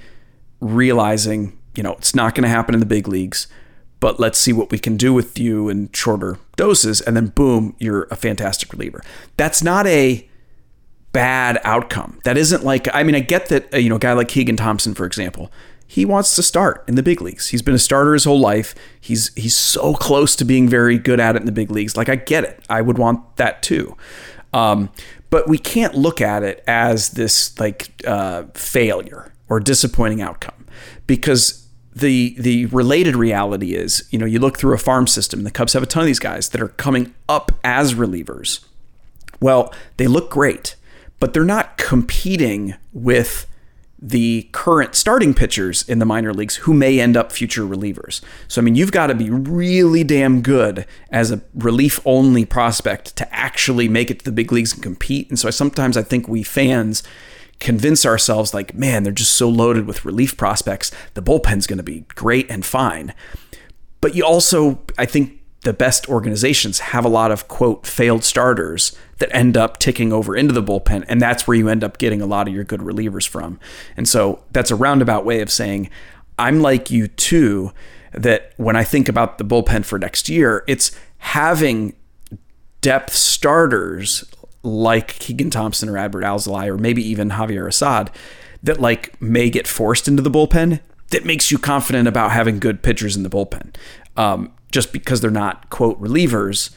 realizing, 0.60 1.58
you 1.74 1.82
know, 1.82 1.92
it's 1.92 2.14
not 2.14 2.34
going 2.34 2.44
to 2.44 2.48
happen 2.48 2.74
in 2.74 2.80
the 2.80 2.86
big 2.86 3.08
leagues, 3.08 3.48
but 3.98 4.18
let's 4.20 4.38
see 4.38 4.52
what 4.52 4.70
we 4.70 4.78
can 4.78 4.96
do 4.96 5.12
with 5.12 5.38
you 5.38 5.68
in 5.68 5.90
shorter 5.92 6.38
doses. 6.56 7.00
And 7.00 7.16
then 7.16 7.28
boom, 7.28 7.74
you're 7.78 8.04
a 8.10 8.16
fantastic 8.16 8.72
reliever. 8.72 9.02
That's 9.36 9.62
not 9.62 9.86
a 9.86 10.26
bad 11.12 11.60
outcome. 11.64 12.20
That 12.24 12.36
isn't 12.36 12.64
like 12.64 12.88
I 12.94 13.02
mean 13.02 13.14
I 13.14 13.20
get 13.20 13.46
that 13.46 13.72
uh, 13.74 13.78
you 13.78 13.88
know 13.88 13.96
a 13.96 14.00
guy 14.00 14.12
like 14.12 14.28
Keegan 14.28 14.56
Thompson 14.56 14.94
for 14.94 15.06
example, 15.06 15.50
he 15.86 16.04
wants 16.04 16.36
to 16.36 16.42
start 16.42 16.84
in 16.86 16.94
the 16.94 17.02
big 17.02 17.20
leagues. 17.20 17.48
He's 17.48 17.62
been 17.62 17.74
a 17.74 17.78
starter 17.78 18.12
his 18.12 18.24
whole 18.24 18.38
life. 18.38 18.74
He's 19.00 19.34
he's 19.34 19.56
so 19.56 19.94
close 19.94 20.36
to 20.36 20.44
being 20.44 20.68
very 20.68 20.98
good 20.98 21.20
at 21.20 21.36
it 21.36 21.40
in 21.40 21.46
the 21.46 21.52
big 21.52 21.70
leagues. 21.70 21.96
Like 21.96 22.08
I 22.08 22.16
get 22.16 22.44
it. 22.44 22.64
I 22.70 22.80
would 22.80 22.98
want 22.98 23.36
that 23.36 23.62
too. 23.62 23.96
Um, 24.52 24.90
but 25.30 25.48
we 25.48 25.58
can't 25.58 25.94
look 25.94 26.20
at 26.20 26.42
it 26.42 26.62
as 26.66 27.10
this 27.10 27.58
like 27.58 28.02
uh, 28.06 28.44
failure 28.54 29.32
or 29.48 29.60
disappointing 29.60 30.22
outcome 30.22 30.66
because 31.06 31.66
the 31.94 32.36
the 32.38 32.66
related 32.66 33.16
reality 33.16 33.74
is, 33.74 34.06
you 34.10 34.18
know, 34.18 34.26
you 34.26 34.38
look 34.38 34.58
through 34.58 34.74
a 34.74 34.78
farm 34.78 35.06
system. 35.06 35.42
The 35.42 35.50
Cubs 35.50 35.72
have 35.72 35.82
a 35.82 35.86
ton 35.86 36.02
of 36.02 36.06
these 36.06 36.18
guys 36.18 36.50
that 36.50 36.60
are 36.60 36.68
coming 36.68 37.14
up 37.28 37.52
as 37.64 37.94
relievers. 37.94 38.64
Well, 39.40 39.74
they 39.96 40.06
look 40.06 40.30
great 40.30 40.76
but 41.20 41.32
they're 41.32 41.44
not 41.44 41.76
competing 41.76 42.74
with 42.92 43.46
the 44.02 44.48
current 44.52 44.94
starting 44.94 45.34
pitchers 45.34 45.86
in 45.86 45.98
the 45.98 46.06
minor 46.06 46.32
leagues 46.32 46.56
who 46.56 46.72
may 46.72 46.98
end 46.98 47.16
up 47.16 47.30
future 47.30 47.64
relievers. 47.64 48.22
So, 48.48 48.60
I 48.60 48.64
mean, 48.64 48.74
you've 48.74 48.92
got 48.92 49.08
to 49.08 49.14
be 49.14 49.28
really 49.28 50.02
damn 50.04 50.40
good 50.40 50.86
as 51.10 51.30
a 51.30 51.42
relief 51.54 52.00
only 52.06 52.46
prospect 52.46 53.14
to 53.16 53.34
actually 53.34 53.88
make 53.88 54.10
it 54.10 54.20
to 54.20 54.24
the 54.24 54.32
big 54.32 54.50
leagues 54.52 54.72
and 54.72 54.82
compete. 54.82 55.28
And 55.28 55.38
so, 55.38 55.48
I, 55.48 55.50
sometimes 55.50 55.98
I 55.98 56.02
think 56.02 56.28
we 56.28 56.42
fans 56.42 57.02
convince 57.58 58.06
ourselves, 58.06 58.54
like, 58.54 58.74
man, 58.74 59.02
they're 59.02 59.12
just 59.12 59.34
so 59.34 59.50
loaded 59.50 59.86
with 59.86 60.06
relief 60.06 60.34
prospects. 60.38 60.90
The 61.12 61.20
bullpen's 61.20 61.66
going 61.66 61.76
to 61.76 61.82
be 61.82 62.06
great 62.14 62.50
and 62.50 62.64
fine. 62.64 63.12
But 64.00 64.14
you 64.14 64.24
also, 64.24 64.80
I 64.96 65.04
think, 65.04 65.39
the 65.62 65.72
best 65.72 66.08
organizations 66.08 66.78
have 66.78 67.04
a 67.04 67.08
lot 67.08 67.30
of 67.30 67.48
quote 67.48 67.86
failed 67.86 68.24
starters 68.24 68.96
that 69.18 69.34
end 69.34 69.56
up 69.56 69.78
ticking 69.78 70.12
over 70.12 70.34
into 70.34 70.54
the 70.54 70.62
bullpen 70.62 71.04
and 71.08 71.20
that's 71.20 71.46
where 71.46 71.56
you 71.56 71.68
end 71.68 71.84
up 71.84 71.98
getting 71.98 72.22
a 72.22 72.26
lot 72.26 72.48
of 72.48 72.54
your 72.54 72.64
good 72.64 72.80
relievers 72.80 73.28
from 73.28 73.58
and 73.96 74.08
so 74.08 74.42
that's 74.52 74.70
a 74.70 74.76
roundabout 74.76 75.24
way 75.24 75.40
of 75.40 75.50
saying 75.50 75.90
i'm 76.38 76.60
like 76.60 76.90
you 76.90 77.06
too 77.06 77.72
that 78.12 78.52
when 78.56 78.76
i 78.76 78.84
think 78.84 79.08
about 79.08 79.38
the 79.38 79.44
bullpen 79.44 79.84
for 79.84 79.98
next 79.98 80.28
year 80.28 80.64
it's 80.66 80.92
having 81.18 81.94
depth 82.80 83.12
starters 83.12 84.24
like 84.62 85.18
Keegan 85.18 85.50
Thompson 85.50 85.88
or 85.88 85.96
adbert 85.96 86.24
Alzolay 86.24 86.66
or 86.66 86.76
maybe 86.76 87.02
even 87.06 87.30
Javier 87.30 87.66
Assad 87.66 88.10
that 88.62 88.80
like 88.80 89.20
may 89.20 89.48
get 89.48 89.66
forced 89.66 90.06
into 90.08 90.22
the 90.22 90.30
bullpen 90.30 90.80
that 91.10 91.24
makes 91.24 91.50
you 91.50 91.58
confident 91.58 92.06
about 92.06 92.30
having 92.30 92.58
good 92.58 92.82
pitchers 92.82 93.16
in 93.16 93.22
the 93.22 93.30
bullpen. 93.30 93.74
Um, 94.16 94.52
just 94.70 94.92
because 94.92 95.20
they're 95.20 95.30
not 95.30 95.70
quote 95.70 96.00
relievers 96.00 96.70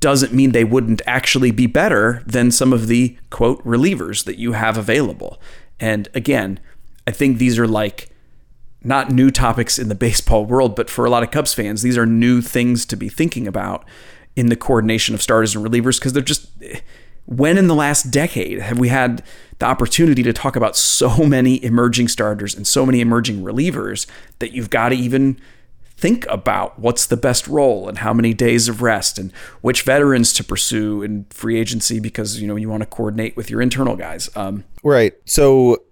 doesn't 0.00 0.32
mean 0.32 0.52
they 0.52 0.64
wouldn't 0.64 1.02
actually 1.06 1.50
be 1.50 1.66
better 1.66 2.22
than 2.26 2.50
some 2.50 2.72
of 2.72 2.86
the 2.86 3.16
quote 3.30 3.64
relievers 3.64 4.24
that 4.24 4.38
you 4.38 4.52
have 4.52 4.76
available. 4.76 5.40
And 5.80 6.08
again, 6.14 6.60
I 7.06 7.10
think 7.10 7.38
these 7.38 7.58
are 7.58 7.66
like 7.66 8.10
not 8.82 9.10
new 9.10 9.30
topics 9.30 9.78
in 9.78 9.88
the 9.88 9.94
baseball 10.06 10.44
world, 10.44 10.76
but 10.76 10.90
for 10.90 11.04
a 11.04 11.10
lot 11.10 11.22
of 11.22 11.30
Cubs 11.30 11.54
fans, 11.54 11.82
these 11.82 11.98
are 11.98 12.06
new 12.06 12.40
things 12.40 12.84
to 12.86 12.96
be 12.96 13.08
thinking 13.08 13.48
about 13.48 13.84
in 14.34 14.46
the 14.46 14.56
coordination 14.56 15.14
of 15.14 15.22
starters 15.22 15.56
and 15.56 15.64
relievers 15.64 15.98
because 15.98 16.12
they're 16.12 16.22
just 16.22 16.50
eh, 16.62 16.80
when 17.24 17.58
in 17.58 17.66
the 17.66 17.74
last 17.74 18.10
decade 18.12 18.60
have 18.60 18.78
we 18.78 18.88
had 18.88 19.22
the 19.58 19.66
opportunity 19.66 20.22
to 20.22 20.32
talk 20.32 20.54
about 20.54 20.76
so 20.76 21.24
many 21.24 21.62
emerging 21.64 22.06
starters 22.06 22.54
and 22.54 22.66
so 22.66 22.86
many 22.86 23.00
emerging 23.00 23.42
relievers 23.42 24.06
that 24.38 24.52
you've 24.52 24.70
got 24.70 24.90
to 24.90 24.94
even 24.94 25.40
think 25.96 26.26
about 26.28 26.78
what's 26.78 27.06
the 27.06 27.16
best 27.16 27.48
role 27.48 27.88
and 27.88 27.98
how 27.98 28.12
many 28.12 28.34
days 28.34 28.68
of 28.68 28.82
rest 28.82 29.18
and 29.18 29.32
which 29.62 29.82
veterans 29.82 30.32
to 30.34 30.44
pursue 30.44 31.02
in 31.02 31.24
free 31.30 31.58
agency 31.58 32.00
because 32.00 32.40
you 32.40 32.46
know 32.46 32.56
you 32.56 32.68
want 32.68 32.82
to 32.82 32.86
coordinate 32.86 33.36
with 33.36 33.50
your 33.50 33.62
internal 33.62 33.96
guys. 33.96 34.28
Um, 34.36 34.64
right. 34.82 35.14
So 35.24 35.84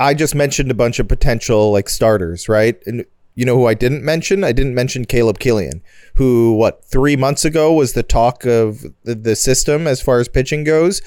I 0.00 0.14
just 0.14 0.34
mentioned 0.34 0.70
a 0.70 0.74
bunch 0.74 0.98
of 0.98 1.08
potential 1.08 1.72
like 1.72 1.88
starters, 1.88 2.48
right? 2.48 2.82
And 2.86 3.04
you 3.34 3.44
know 3.44 3.56
who 3.56 3.66
I 3.66 3.74
didn't 3.74 4.04
mention? 4.04 4.44
I 4.44 4.52
didn't 4.52 4.74
mention 4.74 5.04
Caleb 5.04 5.38
Killian, 5.38 5.82
who 6.14 6.54
what 6.54 6.84
three 6.84 7.16
months 7.16 7.44
ago 7.44 7.72
was 7.72 7.92
the 7.92 8.02
talk 8.02 8.46
of 8.46 8.84
the, 9.02 9.34
system 9.34 9.86
as 9.86 10.00
far 10.00 10.20
as 10.20 10.28
pitching 10.28 10.62
goes. 10.62 11.02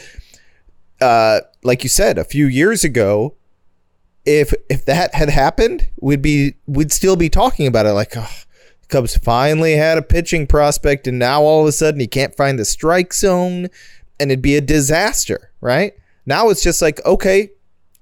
Uh, 0.99 1.39
like 1.63 1.83
you 1.83 1.89
said, 1.89 2.17
a 2.17 2.25
few 2.25 2.47
years 2.47 2.83
ago, 2.83 3.36
if 4.27 4.53
if 4.69 4.83
that 4.85 5.15
had 5.15 5.29
happened, 5.29 5.89
we'd 6.01 6.21
be 6.21 6.55
we'd 6.67 6.91
still 6.91 7.15
be 7.15 7.29
talking 7.29 7.65
about 7.65 7.85
it. 7.85 7.93
Like, 7.93 8.15
oh, 8.17 8.29
Cubs 8.89 9.17
finally 9.17 9.73
had 9.73 9.97
a 9.97 10.01
pitching 10.01 10.45
prospect, 10.45 11.07
and 11.07 11.17
now 11.17 11.41
all 11.41 11.61
of 11.61 11.67
a 11.67 11.71
sudden 11.71 12.01
he 12.01 12.07
can't 12.07 12.35
find 12.35 12.59
the 12.59 12.65
strike 12.65 13.13
zone, 13.13 13.69
and 14.19 14.29
it'd 14.29 14.41
be 14.41 14.57
a 14.57 14.61
disaster, 14.61 15.51
right? 15.61 15.93
Now 16.25 16.49
it's 16.49 16.61
just 16.61 16.81
like, 16.81 17.03
okay, 17.05 17.51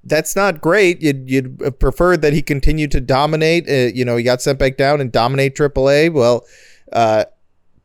that's 0.04 0.36
not 0.36 0.62
great. 0.62 1.00
You'd 1.00 1.30
you'd 1.30 1.80
prefer 1.80 2.18
that 2.18 2.34
he 2.34 2.42
continued 2.42 2.92
to 2.92 3.02
dominate. 3.02 3.70
Uh, 3.70 3.94
you 3.94 4.04
know, 4.04 4.18
he 4.18 4.24
got 4.24 4.42
sent 4.42 4.58
back 4.58 4.78
down 4.78 5.02
and 5.02 5.12
dominate 5.12 5.56
AAA. 5.56 6.12
Well, 6.12 6.44
uh, 6.92 7.26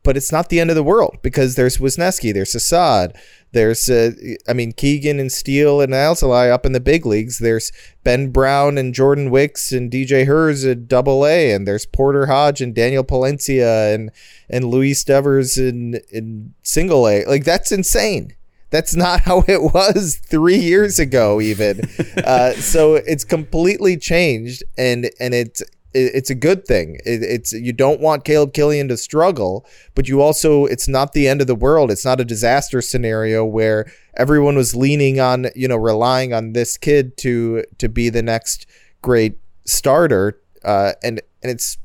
but 0.02 0.16
it's 0.16 0.32
not 0.32 0.48
the 0.48 0.60
end 0.60 0.70
of 0.70 0.76
the 0.76 0.82
world 0.82 1.18
because 1.22 1.54
there's 1.54 1.78
Wesneski, 1.78 2.32
there's 2.32 2.54
Assad, 2.54 3.16
there's, 3.52 3.90
uh, 3.90 4.12
I 4.48 4.52
mean, 4.52 4.72
Keegan 4.72 5.18
and 5.18 5.30
Steele 5.30 5.80
and 5.80 5.92
Alzolay 5.92 6.50
up 6.50 6.64
in 6.64 6.72
the 6.72 6.80
big 6.80 7.04
leagues. 7.04 7.38
There's 7.38 7.72
Ben 8.04 8.30
Brown 8.30 8.78
and 8.78 8.94
Jordan 8.94 9.30
Wicks 9.30 9.72
and 9.72 9.90
DJ 9.90 10.26
Herz 10.26 10.64
at 10.64 10.86
Double 10.86 11.26
A, 11.26 11.52
and 11.52 11.66
there's 11.66 11.84
Porter 11.84 12.26
Hodge 12.26 12.60
and 12.60 12.74
Daniel 12.74 13.04
Palencia 13.04 13.92
and 13.92 14.10
and 14.48 14.66
Luis 14.66 15.02
Devers 15.02 15.58
in 15.58 16.00
in 16.10 16.54
Single 16.62 17.08
A. 17.08 17.24
Like 17.24 17.44
that's 17.44 17.72
insane. 17.72 18.34
That's 18.70 18.94
not 18.94 19.20
how 19.24 19.44
it 19.48 19.62
was 19.62 20.20
three 20.24 20.58
years 20.58 20.98
ago, 20.98 21.40
even. 21.40 21.80
uh, 22.24 22.52
so 22.52 22.94
it's 22.94 23.24
completely 23.24 23.96
changed, 23.96 24.62
and 24.78 25.10
and 25.18 25.34
it's 25.34 25.62
it's 25.92 26.30
a 26.30 26.34
good 26.34 26.64
thing. 26.64 26.98
it's 27.04 27.52
you 27.52 27.72
don't 27.72 28.00
want 28.00 28.24
Caleb 28.24 28.52
Killian 28.52 28.88
to 28.88 28.96
struggle, 28.96 29.66
but 29.94 30.08
you 30.08 30.20
also 30.22 30.64
it's 30.64 30.88
not 30.88 31.12
the 31.12 31.26
end 31.26 31.40
of 31.40 31.46
the 31.46 31.54
world. 31.54 31.90
It's 31.90 32.04
not 32.04 32.20
a 32.20 32.24
disaster 32.24 32.80
scenario 32.80 33.44
where 33.44 33.90
everyone 34.16 34.56
was 34.56 34.74
leaning 34.74 35.20
on 35.20 35.46
you 35.54 35.66
know 35.68 35.76
relying 35.76 36.32
on 36.32 36.52
this 36.52 36.76
kid 36.76 37.16
to 37.18 37.64
to 37.78 37.88
be 37.88 38.08
the 38.08 38.22
next 38.22 38.66
great 39.02 39.38
starter. 39.64 40.40
Uh, 40.64 40.92
and 41.02 41.20
and 41.42 41.50
it's 41.50 41.78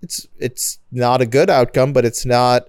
it's 0.00 0.26
it's 0.38 0.78
not 0.90 1.20
a 1.20 1.26
good 1.26 1.50
outcome, 1.50 1.92
but 1.92 2.04
it's 2.04 2.24
not 2.24 2.66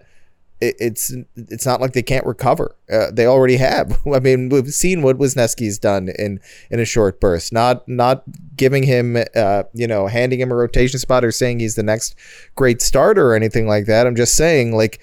it's 0.79 1.13
it's 1.35 1.65
not 1.65 1.81
like 1.81 1.93
they 1.93 2.01
can't 2.01 2.25
recover. 2.25 2.75
Uh, 2.91 3.11
they 3.11 3.25
already 3.25 3.57
have. 3.57 3.99
I 4.13 4.19
mean, 4.19 4.49
we've 4.49 4.73
seen 4.73 5.01
what 5.01 5.17
Wesneski's 5.17 5.79
done 5.79 6.09
in 6.17 6.39
in 6.69 6.79
a 6.79 6.85
short 6.85 7.19
burst. 7.19 7.51
Not 7.53 7.87
not 7.87 8.23
giving 8.55 8.83
him, 8.83 9.17
uh, 9.35 9.63
you 9.73 9.87
know, 9.87 10.07
handing 10.07 10.39
him 10.39 10.51
a 10.51 10.55
rotation 10.55 10.99
spot 10.99 11.25
or 11.25 11.31
saying 11.31 11.59
he's 11.59 11.75
the 11.75 11.83
next 11.83 12.15
great 12.55 12.81
starter 12.81 13.27
or 13.27 13.35
anything 13.35 13.67
like 13.67 13.85
that. 13.85 14.07
I'm 14.07 14.15
just 14.15 14.35
saying, 14.35 14.75
like, 14.75 15.01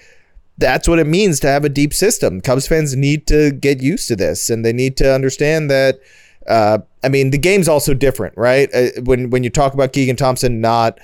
that's 0.57 0.87
what 0.87 0.99
it 0.99 1.07
means 1.07 1.39
to 1.41 1.47
have 1.47 1.65
a 1.65 1.69
deep 1.69 1.93
system. 1.93 2.41
Cubs 2.41 2.67
fans 2.67 2.95
need 2.95 3.27
to 3.27 3.51
get 3.51 3.81
used 3.81 4.07
to 4.07 4.15
this, 4.15 4.49
and 4.49 4.65
they 4.65 4.73
need 4.73 4.97
to 4.97 5.13
understand 5.13 5.69
that. 5.69 5.99
Uh, 6.47 6.79
I 7.03 7.09
mean, 7.09 7.31
the 7.31 7.37
game's 7.37 7.67
also 7.67 7.93
different, 7.93 8.35
right? 8.37 8.69
Uh, 8.73 9.01
when 9.03 9.29
when 9.29 9.43
you 9.43 9.49
talk 9.49 9.73
about 9.73 9.93
Keegan 9.93 10.15
Thompson 10.15 10.61
not 10.61 10.99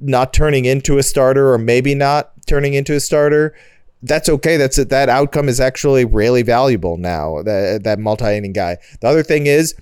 not 0.00 0.32
turning 0.32 0.64
into 0.64 0.98
a 0.98 1.02
starter 1.02 1.52
or 1.52 1.58
maybe 1.58 1.94
not 1.94 2.32
turning 2.46 2.74
into 2.74 2.94
a 2.94 3.00
starter 3.00 3.54
that's 4.06 4.28
okay. 4.28 4.56
That's. 4.56 4.76
That 4.76 5.08
outcome 5.08 5.48
is 5.48 5.60
actually 5.60 6.04
really 6.04 6.42
valuable 6.42 6.96
now. 6.96 7.42
That 7.42 7.84
that 7.84 7.98
multi 7.98 8.36
inning 8.36 8.52
guy. 8.52 8.78
The 9.00 9.08
other 9.08 9.22
thing 9.22 9.46
is, 9.46 9.74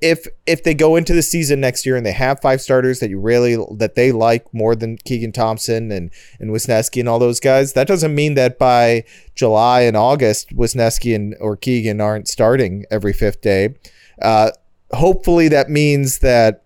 if 0.00 0.26
if 0.46 0.62
they 0.64 0.74
go 0.74 0.96
into 0.96 1.14
the 1.14 1.22
season 1.22 1.60
next 1.60 1.86
year 1.86 1.96
and 1.96 2.04
they 2.04 2.12
have 2.12 2.40
five 2.40 2.60
starters 2.60 3.00
that 3.00 3.10
you 3.10 3.18
really 3.18 3.56
that 3.76 3.94
they 3.94 4.12
like 4.12 4.52
more 4.52 4.74
than 4.74 4.98
Keegan 4.98 5.32
Thompson 5.32 5.90
and 5.90 6.10
and 6.38 6.50
Wesneski 6.50 7.00
and 7.00 7.08
all 7.08 7.18
those 7.18 7.40
guys, 7.40 7.72
that 7.72 7.86
doesn't 7.86 8.14
mean 8.14 8.34
that 8.34 8.58
by 8.58 9.04
July 9.34 9.82
and 9.82 9.96
August 9.96 10.54
Wesneski 10.54 11.14
and 11.14 11.34
or 11.40 11.56
Keegan 11.56 12.00
aren't 12.00 12.28
starting 12.28 12.84
every 12.90 13.12
fifth 13.12 13.40
day. 13.40 13.76
Uh, 14.20 14.50
hopefully, 14.92 15.48
that 15.48 15.70
means 15.70 16.18
that 16.18 16.63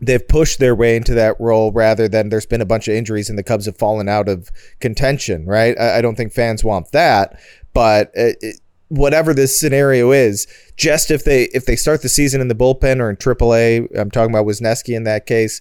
they've 0.00 0.26
pushed 0.26 0.58
their 0.58 0.74
way 0.74 0.96
into 0.96 1.14
that 1.14 1.40
role 1.40 1.72
rather 1.72 2.08
than 2.08 2.28
there's 2.28 2.46
been 2.46 2.60
a 2.60 2.66
bunch 2.66 2.88
of 2.88 2.94
injuries 2.94 3.30
and 3.30 3.38
the 3.38 3.42
Cubs 3.42 3.66
have 3.66 3.76
fallen 3.76 4.08
out 4.08 4.28
of 4.28 4.50
contention, 4.80 5.46
right? 5.46 5.78
I, 5.78 5.98
I 5.98 6.02
don't 6.02 6.16
think 6.16 6.32
fans 6.32 6.62
want 6.62 6.92
that, 6.92 7.40
but 7.72 8.10
it, 8.14 8.36
it, 8.40 8.60
whatever 8.88 9.32
this 9.32 9.58
scenario 9.58 10.12
is, 10.12 10.46
just 10.76 11.10
if 11.10 11.24
they 11.24 11.44
if 11.54 11.64
they 11.66 11.76
start 11.76 12.02
the 12.02 12.08
season 12.08 12.40
in 12.40 12.48
the 12.48 12.54
bullpen 12.54 13.00
or 13.00 13.10
in 13.10 13.16
AAA, 13.16 13.98
I'm 13.98 14.10
talking 14.10 14.34
about 14.34 14.46
Wesneski 14.46 14.94
in 14.94 15.04
that 15.04 15.26
case, 15.26 15.60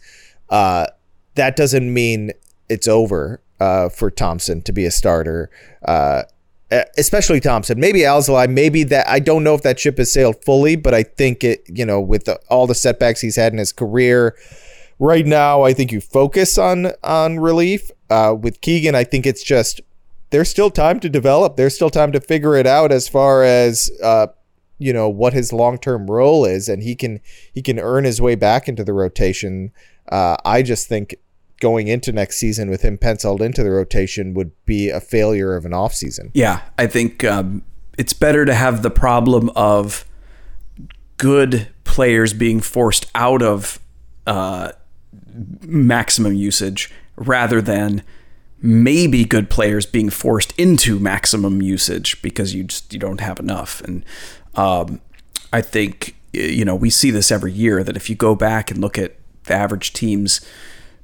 uh, 0.50 0.88
that 1.36 1.56
doesn't 1.56 1.94
mean 1.94 2.32
it's 2.70 2.88
over 2.88 3.42
uh, 3.60 3.90
for 3.90 4.12
Thompson 4.12 4.62
to 4.64 4.74
be 4.74 4.86
a 4.86 4.92
starter. 4.92 5.50
Uh, 5.84 6.24
especially 6.72 7.40
Thompson, 7.40 7.80
maybe 7.80 8.00
Alzolay, 8.00 8.50
maybe 8.50 8.84
that 8.86 9.08
I 9.08 9.20
don't 9.20 9.44
know 9.44 9.54
if 9.54 9.62
that 9.64 9.80
ship 9.80 9.98
has 9.98 10.12
sailed 10.12 10.44
fully, 10.44 10.76
but 10.76 10.94
I 10.94 11.04
think 11.04 11.44
it, 11.44 11.64
you 11.68 11.86
know, 11.86 12.02
with 12.02 12.26
the, 12.26 12.40
all 12.50 12.68
the 12.68 12.76
setbacks 12.76 13.22
he's 13.22 13.36
had 13.36 13.52
in 13.52 13.60
his 13.60 13.72
career, 13.72 14.36
right 15.00 15.26
now 15.26 15.64
I 15.64 15.74
think 15.74 15.92
you 15.92 16.02
focus 16.02 16.58
on 16.58 16.88
on 17.04 17.40
relief. 17.40 17.92
Uh, 18.10 18.36
with 18.40 18.62
Keegan, 18.62 18.94
I 18.94 19.04
think 19.04 19.26
it's 19.26 19.44
just 19.44 19.82
there's 20.30 20.50
still 20.50 20.70
time 20.70 21.00
to 21.00 21.10
develop. 21.10 21.56
There's 21.56 21.76
still 21.76 21.90
time 21.90 22.12
to 22.12 22.20
figure 22.20 22.56
it 22.56 22.68
out 22.68 22.92
as 22.92 23.08
far 23.08 23.44
as 23.44 23.90
uh, 24.04 24.28
you 24.78 24.94
know 24.94 25.10
what 25.10 25.34
his 25.34 25.54
long 25.54 25.78
term 25.78 26.10
role 26.10 26.46
is, 26.46 26.68
and 26.68 26.84
he 26.84 26.96
can 26.96 27.20
he 27.54 27.62
can 27.62 27.80
earn 27.80 28.04
his 28.04 28.22
way 28.22 28.36
back 28.36 28.68
into 28.68 28.84
the 28.84 28.94
rotation. 28.94 29.72
Uh, 30.10 30.38
I 30.46 30.62
just 30.62 30.88
think 30.88 31.16
going 31.60 31.88
into 31.88 32.12
next 32.12 32.38
season 32.38 32.70
with 32.70 32.82
him 32.82 32.98
penciled 32.98 33.42
into 33.42 33.64
the 33.64 33.72
rotation 33.72 34.34
would 34.34 34.52
be 34.66 34.90
a 34.90 35.00
failure 35.00 35.56
of 35.56 35.66
an 35.66 35.72
offseason. 35.72 36.32
Yeah, 36.34 36.62
I 36.78 36.88
think 36.88 37.24
um, 37.24 37.64
it's 37.98 38.14
better 38.14 38.46
to 38.46 38.54
have 38.54 38.82
the 38.82 38.90
problem 38.90 39.50
of 39.56 40.06
good 41.18 41.68
players 41.84 42.34
being 42.34 42.60
forced 42.60 43.06
out 43.16 43.42
of 43.42 43.80
uh, 44.28 44.72
maximum 45.62 46.34
usage 46.34 46.92
rather 47.16 47.62
than 47.62 48.04
maybe 48.62 49.24
good 49.24 49.50
players 49.50 49.86
being 49.86 50.10
forced 50.10 50.58
into 50.58 51.00
maximum 51.00 51.62
usage 51.62 52.22
because 52.22 52.54
you 52.54 52.64
just 52.64 52.92
you 52.92 53.00
don't 53.00 53.20
have 53.20 53.40
enough 53.40 53.82
and 53.82 54.04
um, 54.56 55.00
I 55.54 55.62
think 55.62 56.16
you 56.34 56.66
know 56.66 56.76
we 56.76 56.90
see 56.90 57.12
this 57.12 57.32
every 57.32 57.52
year 57.52 57.84
that 57.84 57.96
if 57.96 58.10
you 58.10 58.16
go 58.16 58.36
back 58.36 58.72
and 58.72 58.82
look 58.82 58.98
at 58.98 59.16
the 59.44 59.54
average 59.54 59.94
teams 59.94 60.42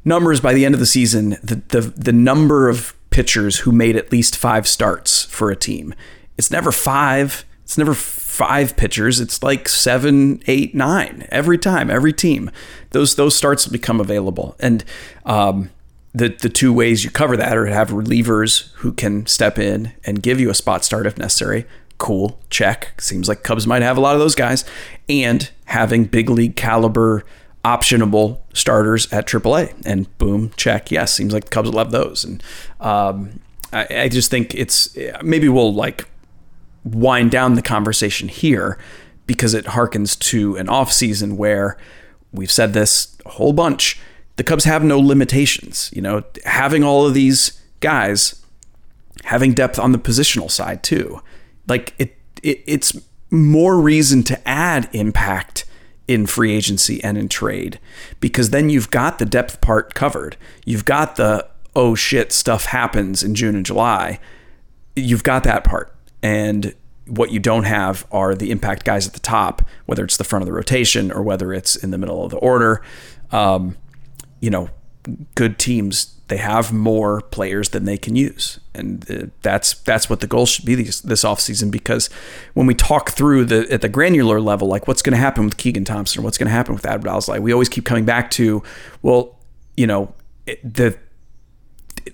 numbers 0.03 0.39
by 0.39 0.53
the 0.53 0.65
end 0.65 0.73
of 0.73 0.79
the 0.79 0.85
season, 0.85 1.31
the, 1.43 1.61
the, 1.69 1.81
the 1.81 2.13
number 2.13 2.69
of 2.69 2.93
pitchers 3.09 3.59
who 3.59 3.71
made 3.71 3.95
at 3.95 4.11
least 4.11 4.35
five 4.35 4.67
starts 4.67 5.25
for 5.25 5.51
a 5.51 5.55
team. 5.55 5.93
It's 6.37 6.49
never 6.49 6.71
five. 6.71 7.45
It's 7.63 7.77
never 7.77 7.93
five 7.93 8.75
pitchers. 8.75 9.19
It's 9.19 9.43
like 9.43 9.69
seven, 9.69 10.41
eight, 10.47 10.73
nine 10.73 11.27
every 11.29 11.57
time, 11.57 11.89
every 11.91 12.13
team. 12.13 12.49
Those 12.91 13.15
those 13.15 13.35
starts 13.35 13.67
become 13.67 13.99
available, 13.99 14.55
and 14.59 14.83
um, 15.25 15.69
the 16.13 16.29
the 16.29 16.49
two 16.49 16.73
ways 16.73 17.03
you 17.03 17.11
cover 17.11 17.37
that 17.37 17.55
are 17.55 17.65
to 17.65 17.73
have 17.73 17.89
relievers 17.89 18.71
who 18.75 18.91
can 18.91 19.25
step 19.27 19.59
in 19.59 19.93
and 20.03 20.23
give 20.23 20.39
you 20.39 20.49
a 20.49 20.55
spot 20.55 20.83
start 20.83 21.05
if 21.05 21.17
necessary. 21.17 21.65
Cool, 21.97 22.39
check. 22.49 22.99
Seems 22.99 23.29
like 23.29 23.43
Cubs 23.43 23.67
might 23.67 23.83
have 23.83 23.95
a 23.95 24.01
lot 24.01 24.15
of 24.15 24.19
those 24.19 24.35
guys, 24.35 24.65
and 25.07 25.49
having 25.65 26.05
big 26.05 26.29
league 26.29 26.55
caliber 26.55 27.23
optionable 27.63 28.39
starters 28.53 29.11
at 29.11 29.27
AAA. 29.27 29.73
And 29.85 30.15
boom, 30.17 30.51
check. 30.57 30.91
Yes, 30.91 31.13
seems 31.13 31.33
like 31.33 31.45
the 31.45 31.51
Cubs 31.51 31.69
love 31.69 31.91
those. 31.91 32.23
And 32.23 32.43
um, 32.79 33.39
I, 33.71 33.87
I, 33.91 34.09
just 34.09 34.31
think 34.31 34.55
it's 34.55 34.97
maybe 35.21 35.47
we'll 35.47 35.73
like 35.73 36.07
wind 36.83 37.31
down 37.31 37.53
the 37.53 37.61
conversation 37.61 38.27
here 38.27 38.77
because 39.27 39.53
it 39.53 39.65
harkens 39.65 40.17
to 40.19 40.55
an 40.57 40.67
offseason 40.67 41.35
where 41.37 41.77
we've 42.31 42.51
said 42.51 42.73
this 42.73 43.15
a 43.25 43.29
whole 43.29 43.53
bunch. 43.53 43.99
The 44.37 44.43
Cubs 44.43 44.63
have 44.63 44.83
no 44.83 44.99
limitations. 44.99 45.91
You 45.93 46.01
know, 46.01 46.23
having 46.45 46.83
all 46.83 47.05
of 47.05 47.13
these 47.13 47.61
guys, 47.79 48.43
having 49.25 49.53
depth 49.53 49.77
on 49.77 49.91
the 49.91 49.99
positional 49.99 50.49
side 50.49 50.81
too. 50.83 51.21
Like 51.67 51.93
it, 51.99 52.17
it 52.41 52.63
it's 52.65 52.99
more 53.29 53.79
reason 53.79 54.23
to 54.23 54.47
add 54.47 54.89
impact 54.93 55.65
in 56.11 56.25
free 56.25 56.51
agency 56.53 57.01
and 57.05 57.17
in 57.17 57.29
trade 57.29 57.79
because 58.19 58.49
then 58.49 58.69
you've 58.69 58.91
got 58.91 59.17
the 59.17 59.25
depth 59.25 59.61
part 59.61 59.93
covered. 59.93 60.35
You've 60.65 60.83
got 60.83 61.15
the 61.15 61.47
oh 61.73 61.95
shit 61.95 62.33
stuff 62.33 62.65
happens 62.65 63.23
in 63.23 63.33
June 63.33 63.55
and 63.55 63.65
July. 63.65 64.19
You've 64.93 65.23
got 65.23 65.45
that 65.45 65.63
part. 65.63 65.95
And 66.21 66.75
what 67.07 67.31
you 67.31 67.39
don't 67.39 67.63
have 67.63 68.05
are 68.11 68.35
the 68.35 68.51
impact 68.51 68.83
guys 68.83 69.07
at 69.07 69.13
the 69.13 69.21
top, 69.21 69.61
whether 69.85 70.03
it's 70.03 70.17
the 70.17 70.25
front 70.25 70.43
of 70.43 70.47
the 70.47 70.53
rotation 70.53 71.13
or 71.13 71.23
whether 71.23 71.53
it's 71.53 71.77
in 71.77 71.91
the 71.91 71.97
middle 71.97 72.25
of 72.25 72.31
the 72.31 72.37
order. 72.39 72.83
Um, 73.31 73.77
you 74.41 74.49
know, 74.49 74.69
good 75.35 75.57
teams 75.57 76.13
they 76.31 76.37
have 76.37 76.71
more 76.71 77.19
players 77.19 77.69
than 77.69 77.83
they 77.83 77.97
can 77.97 78.15
use, 78.15 78.57
and 78.73 79.05
uh, 79.11 79.25
that's 79.41 79.73
that's 79.73 80.09
what 80.09 80.21
the 80.21 80.27
goal 80.27 80.45
should 80.45 80.63
be 80.63 80.75
this 80.75 81.01
this 81.01 81.25
offseason. 81.25 81.69
Because 81.69 82.09
when 82.53 82.65
we 82.65 82.73
talk 82.73 83.09
through 83.09 83.43
the 83.43 83.69
at 83.69 83.81
the 83.81 83.89
granular 83.89 84.39
level, 84.39 84.69
like 84.69 84.87
what's 84.87 85.01
going 85.01 85.11
to 85.11 85.19
happen 85.19 85.43
with 85.43 85.57
Keegan 85.57 85.83
Thompson, 85.83 86.23
what's 86.23 86.37
going 86.37 86.47
to 86.47 86.53
happen 86.53 86.73
with 86.73 86.85
Adbert 86.85 87.27
like 87.27 87.41
we 87.41 87.51
always 87.51 87.67
keep 87.67 87.83
coming 87.83 88.05
back 88.05 88.31
to, 88.31 88.63
well, 89.01 89.39
you 89.75 89.85
know, 89.85 90.13
the 90.63 90.97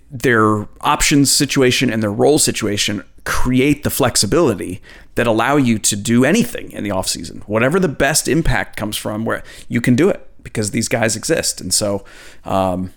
their 0.10 0.68
options 0.82 1.30
situation 1.30 1.92
and 1.92 2.02
their 2.02 2.12
role 2.12 2.40
situation 2.40 3.04
create 3.24 3.84
the 3.84 3.92
flexibility 3.92 4.82
that 5.14 5.28
allow 5.28 5.58
you 5.58 5.78
to 5.78 5.96
do 5.96 6.26
anything 6.26 6.72
in 6.72 6.84
the 6.84 6.90
offseason. 6.90 7.44
Whatever 7.44 7.80
the 7.80 7.88
best 7.88 8.28
impact 8.28 8.78
comes 8.78 8.98
from, 8.98 9.26
where 9.26 9.44
you 9.70 9.80
can 9.80 9.96
do 9.96 10.10
it 10.10 10.28
because 10.42 10.72
these 10.72 10.88
guys 10.88 11.16
exist. 11.16 11.62
And 11.62 11.72
so 11.72 12.04
um, 12.46 12.94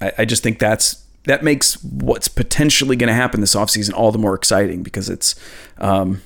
I, 0.00 0.12
I, 0.18 0.24
just 0.24 0.42
think 0.42 0.58
that's 0.58 1.04
that 1.24 1.42
makes 1.42 1.82
what's 1.82 2.28
potentially 2.28 2.96
going 2.96 3.08
to 3.08 3.14
happen 3.14 3.40
this 3.40 3.54
offseason 3.54 3.92
all 3.94 4.12
the 4.12 4.18
more 4.18 4.34
exciting 4.34 4.82
because 4.82 5.08
it's, 5.08 5.34
um, 5.78 6.22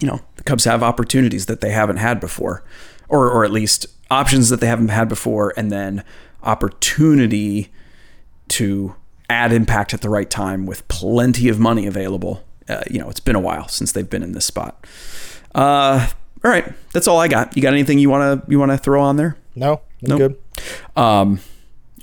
you 0.00 0.06
know, 0.06 0.20
the 0.36 0.44
Cubs 0.44 0.64
have 0.64 0.82
opportunities 0.82 1.46
that 1.46 1.60
they 1.60 1.70
haven't 1.70 1.96
had 1.96 2.20
before, 2.20 2.62
or, 3.08 3.30
or 3.30 3.44
at 3.44 3.50
least 3.50 3.86
options 4.10 4.50
that 4.50 4.60
they 4.60 4.66
haven't 4.66 4.88
had 4.88 5.08
before, 5.08 5.54
and 5.56 5.72
then 5.72 6.04
opportunity 6.42 7.72
to 8.48 8.94
add 9.30 9.52
impact 9.52 9.92
at 9.92 10.00
the 10.00 10.10
right 10.10 10.30
time 10.30 10.66
with 10.66 10.86
plenty 10.88 11.48
of 11.48 11.58
money 11.58 11.86
available. 11.86 12.44
Uh, 12.68 12.82
you 12.90 12.98
know, 13.00 13.08
it's 13.08 13.20
been 13.20 13.36
a 13.36 13.40
while 13.40 13.66
since 13.68 13.92
they've 13.92 14.08
been 14.08 14.22
in 14.22 14.32
this 14.32 14.44
spot. 14.44 14.86
Uh, 15.54 16.08
all 16.44 16.50
right, 16.50 16.72
that's 16.92 17.08
all 17.08 17.18
I 17.18 17.28
got. 17.28 17.56
You 17.56 17.62
got 17.62 17.72
anything 17.72 17.98
you 17.98 18.10
want 18.10 18.44
to 18.44 18.50
you 18.50 18.58
want 18.58 18.72
to 18.72 18.78
throw 18.78 19.02
on 19.02 19.16
there? 19.16 19.36
No, 19.54 19.80
I'm 20.02 20.08
nope. 20.08 20.18
good. 20.18 21.02
Um, 21.02 21.40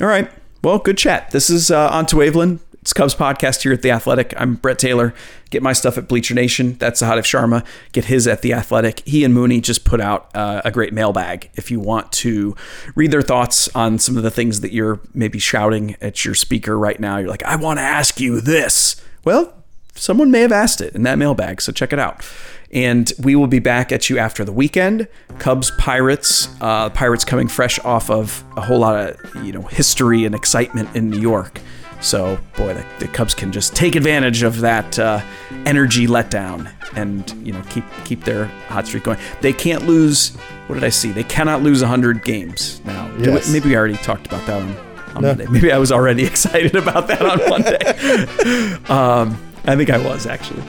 all 0.02 0.08
right. 0.08 0.30
Well, 0.66 0.80
good 0.80 0.98
chat. 0.98 1.30
This 1.30 1.52
is 1.52 1.70
uh, 1.70 1.90
on 1.92 2.08
to 2.08 2.16
Waveland. 2.16 2.58
It's 2.82 2.92
Cubs 2.92 3.14
podcast 3.14 3.62
here 3.62 3.72
at 3.72 3.84
The 3.84 3.92
Athletic. 3.92 4.34
I'm 4.36 4.56
Brett 4.56 4.80
Taylor. 4.80 5.14
Get 5.52 5.62
my 5.62 5.74
stuff 5.74 5.96
at 5.96 6.08
Bleacher 6.08 6.34
Nation. 6.34 6.74
That's 6.80 7.04
Sahadev 7.04 7.20
Sharma. 7.20 7.64
Get 7.92 8.06
his 8.06 8.28
at 8.28 8.42
The 8.42 8.54
Athletic. 8.54 9.04
He 9.06 9.24
and 9.24 9.32
Mooney 9.32 9.62
just 9.62 9.86
put 9.86 10.02
out 10.02 10.36
uh, 10.36 10.64
a 10.66 10.72
great 10.72 10.92
mailbag. 10.92 11.52
If 11.54 11.70
you 11.70 11.80
want 11.80 12.12
to 12.14 12.56
read 12.96 13.12
their 13.12 13.22
thoughts 13.22 13.70
on 13.76 14.00
some 14.00 14.18
of 14.18 14.24
the 14.24 14.32
things 14.32 14.62
that 14.62 14.72
you're 14.72 15.00
maybe 15.14 15.38
shouting 15.38 15.98
at 16.02 16.26
your 16.26 16.34
speaker 16.34 16.76
right 16.80 17.00
now, 17.00 17.18
you're 17.18 17.30
like, 17.30 17.44
I 17.44 17.58
want 17.58 17.78
to 17.78 17.84
ask 17.84 18.20
you 18.20 18.42
this. 18.42 19.00
Well, 19.24 19.54
someone 19.96 20.32
may 20.32 20.42
have 20.42 20.52
asked 20.52 20.82
it 20.82 20.94
in 20.96 21.04
that 21.04 21.18
mailbag, 21.18 21.62
so 21.62 21.72
check 21.72 21.92
it 21.92 22.00
out. 22.00 22.26
And 22.72 23.12
we 23.20 23.36
will 23.36 23.48
be 23.48 23.60
back 23.60 23.92
at 23.92 24.10
you 24.10 24.18
after 24.18 24.44
the 24.44 24.52
weekend. 24.52 25.08
Cubs 25.40 25.72
Pirates. 25.78 26.50
Uh, 26.62 26.90
Pirates 26.90 27.24
coming 27.24 27.48
fresh 27.48 27.80
off 27.80 28.10
of 28.10 28.44
a 28.58 28.62
whole 28.62 28.80
lot 28.80 28.96
of 28.96 29.46
you 29.46 29.54
know 29.54 29.62
history 29.62 30.26
and 30.26 30.36
excitement 30.36 30.94
in 30.96 31.10
New 31.10 31.20
York. 31.20 31.60
So, 32.02 32.38
boy, 32.58 32.74
the, 32.74 32.86
the 33.00 33.08
Cubs 33.08 33.34
can 33.34 33.52
just 33.52 33.76
take 33.76 33.96
advantage 33.96 34.44
of 34.44 34.60
that 34.62 35.00
uh, 35.00 35.22
energy 35.66 36.08
letdown 36.08 36.72
and 36.96 37.30
you 37.46 37.54
know 37.54 37.62
keep 37.70 37.86
keep 38.04 38.24
their 38.24 38.46
hot 38.68 38.88
streak 38.88 39.04
going. 39.04 39.20
They 39.42 39.54
can't 39.54 39.86
lose. 39.86 40.36
What 40.68 40.76
did 40.76 40.84
I 40.84 40.90
see? 40.90 41.12
They 41.12 41.24
cannot 41.24 41.62
lose 41.62 41.82
100 41.82 42.24
games 42.24 42.84
now. 42.86 43.14
Yes. 43.18 43.48
We, 43.48 43.54
maybe 43.54 43.70
we 43.70 43.78
already 43.78 43.98
talked 43.98 44.26
about 44.28 44.46
that 44.48 44.62
on, 44.62 44.76
on 45.16 45.22
no. 45.22 45.28
Monday. 45.30 45.46
Maybe 45.48 45.72
I 45.72 45.78
was 45.78 45.92
already 45.92 46.26
excited 46.28 46.76
about 46.76 47.08
that 47.08 47.22
on 47.22 47.50
Monday. 47.50 48.86
um, 48.90 49.55
I 49.68 49.76
think 49.76 49.90
I 49.90 49.98
was 49.98 50.26
actually. 50.26 50.64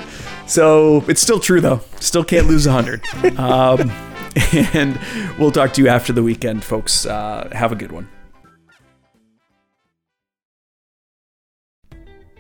So 0.47 1.05
it's 1.09 1.21
still 1.21 1.41
true 1.41 1.61
though. 1.61 1.81
Still 2.01 2.25
can't 2.25 2.47
lose 2.47 2.67
100. 2.67 3.05
Um, 3.39 3.91
and 4.75 5.01
we'll 5.39 5.51
talk 5.51 5.73
to 5.75 5.83
you 5.83 5.89
after 5.89 6.13
the 6.13 6.23
weekend, 6.23 6.63
folks. 6.63 7.07
Uh, 7.07 7.49
have 7.53 7.73
a 7.73 7.75
good 7.75 7.91
one. 7.91 8.07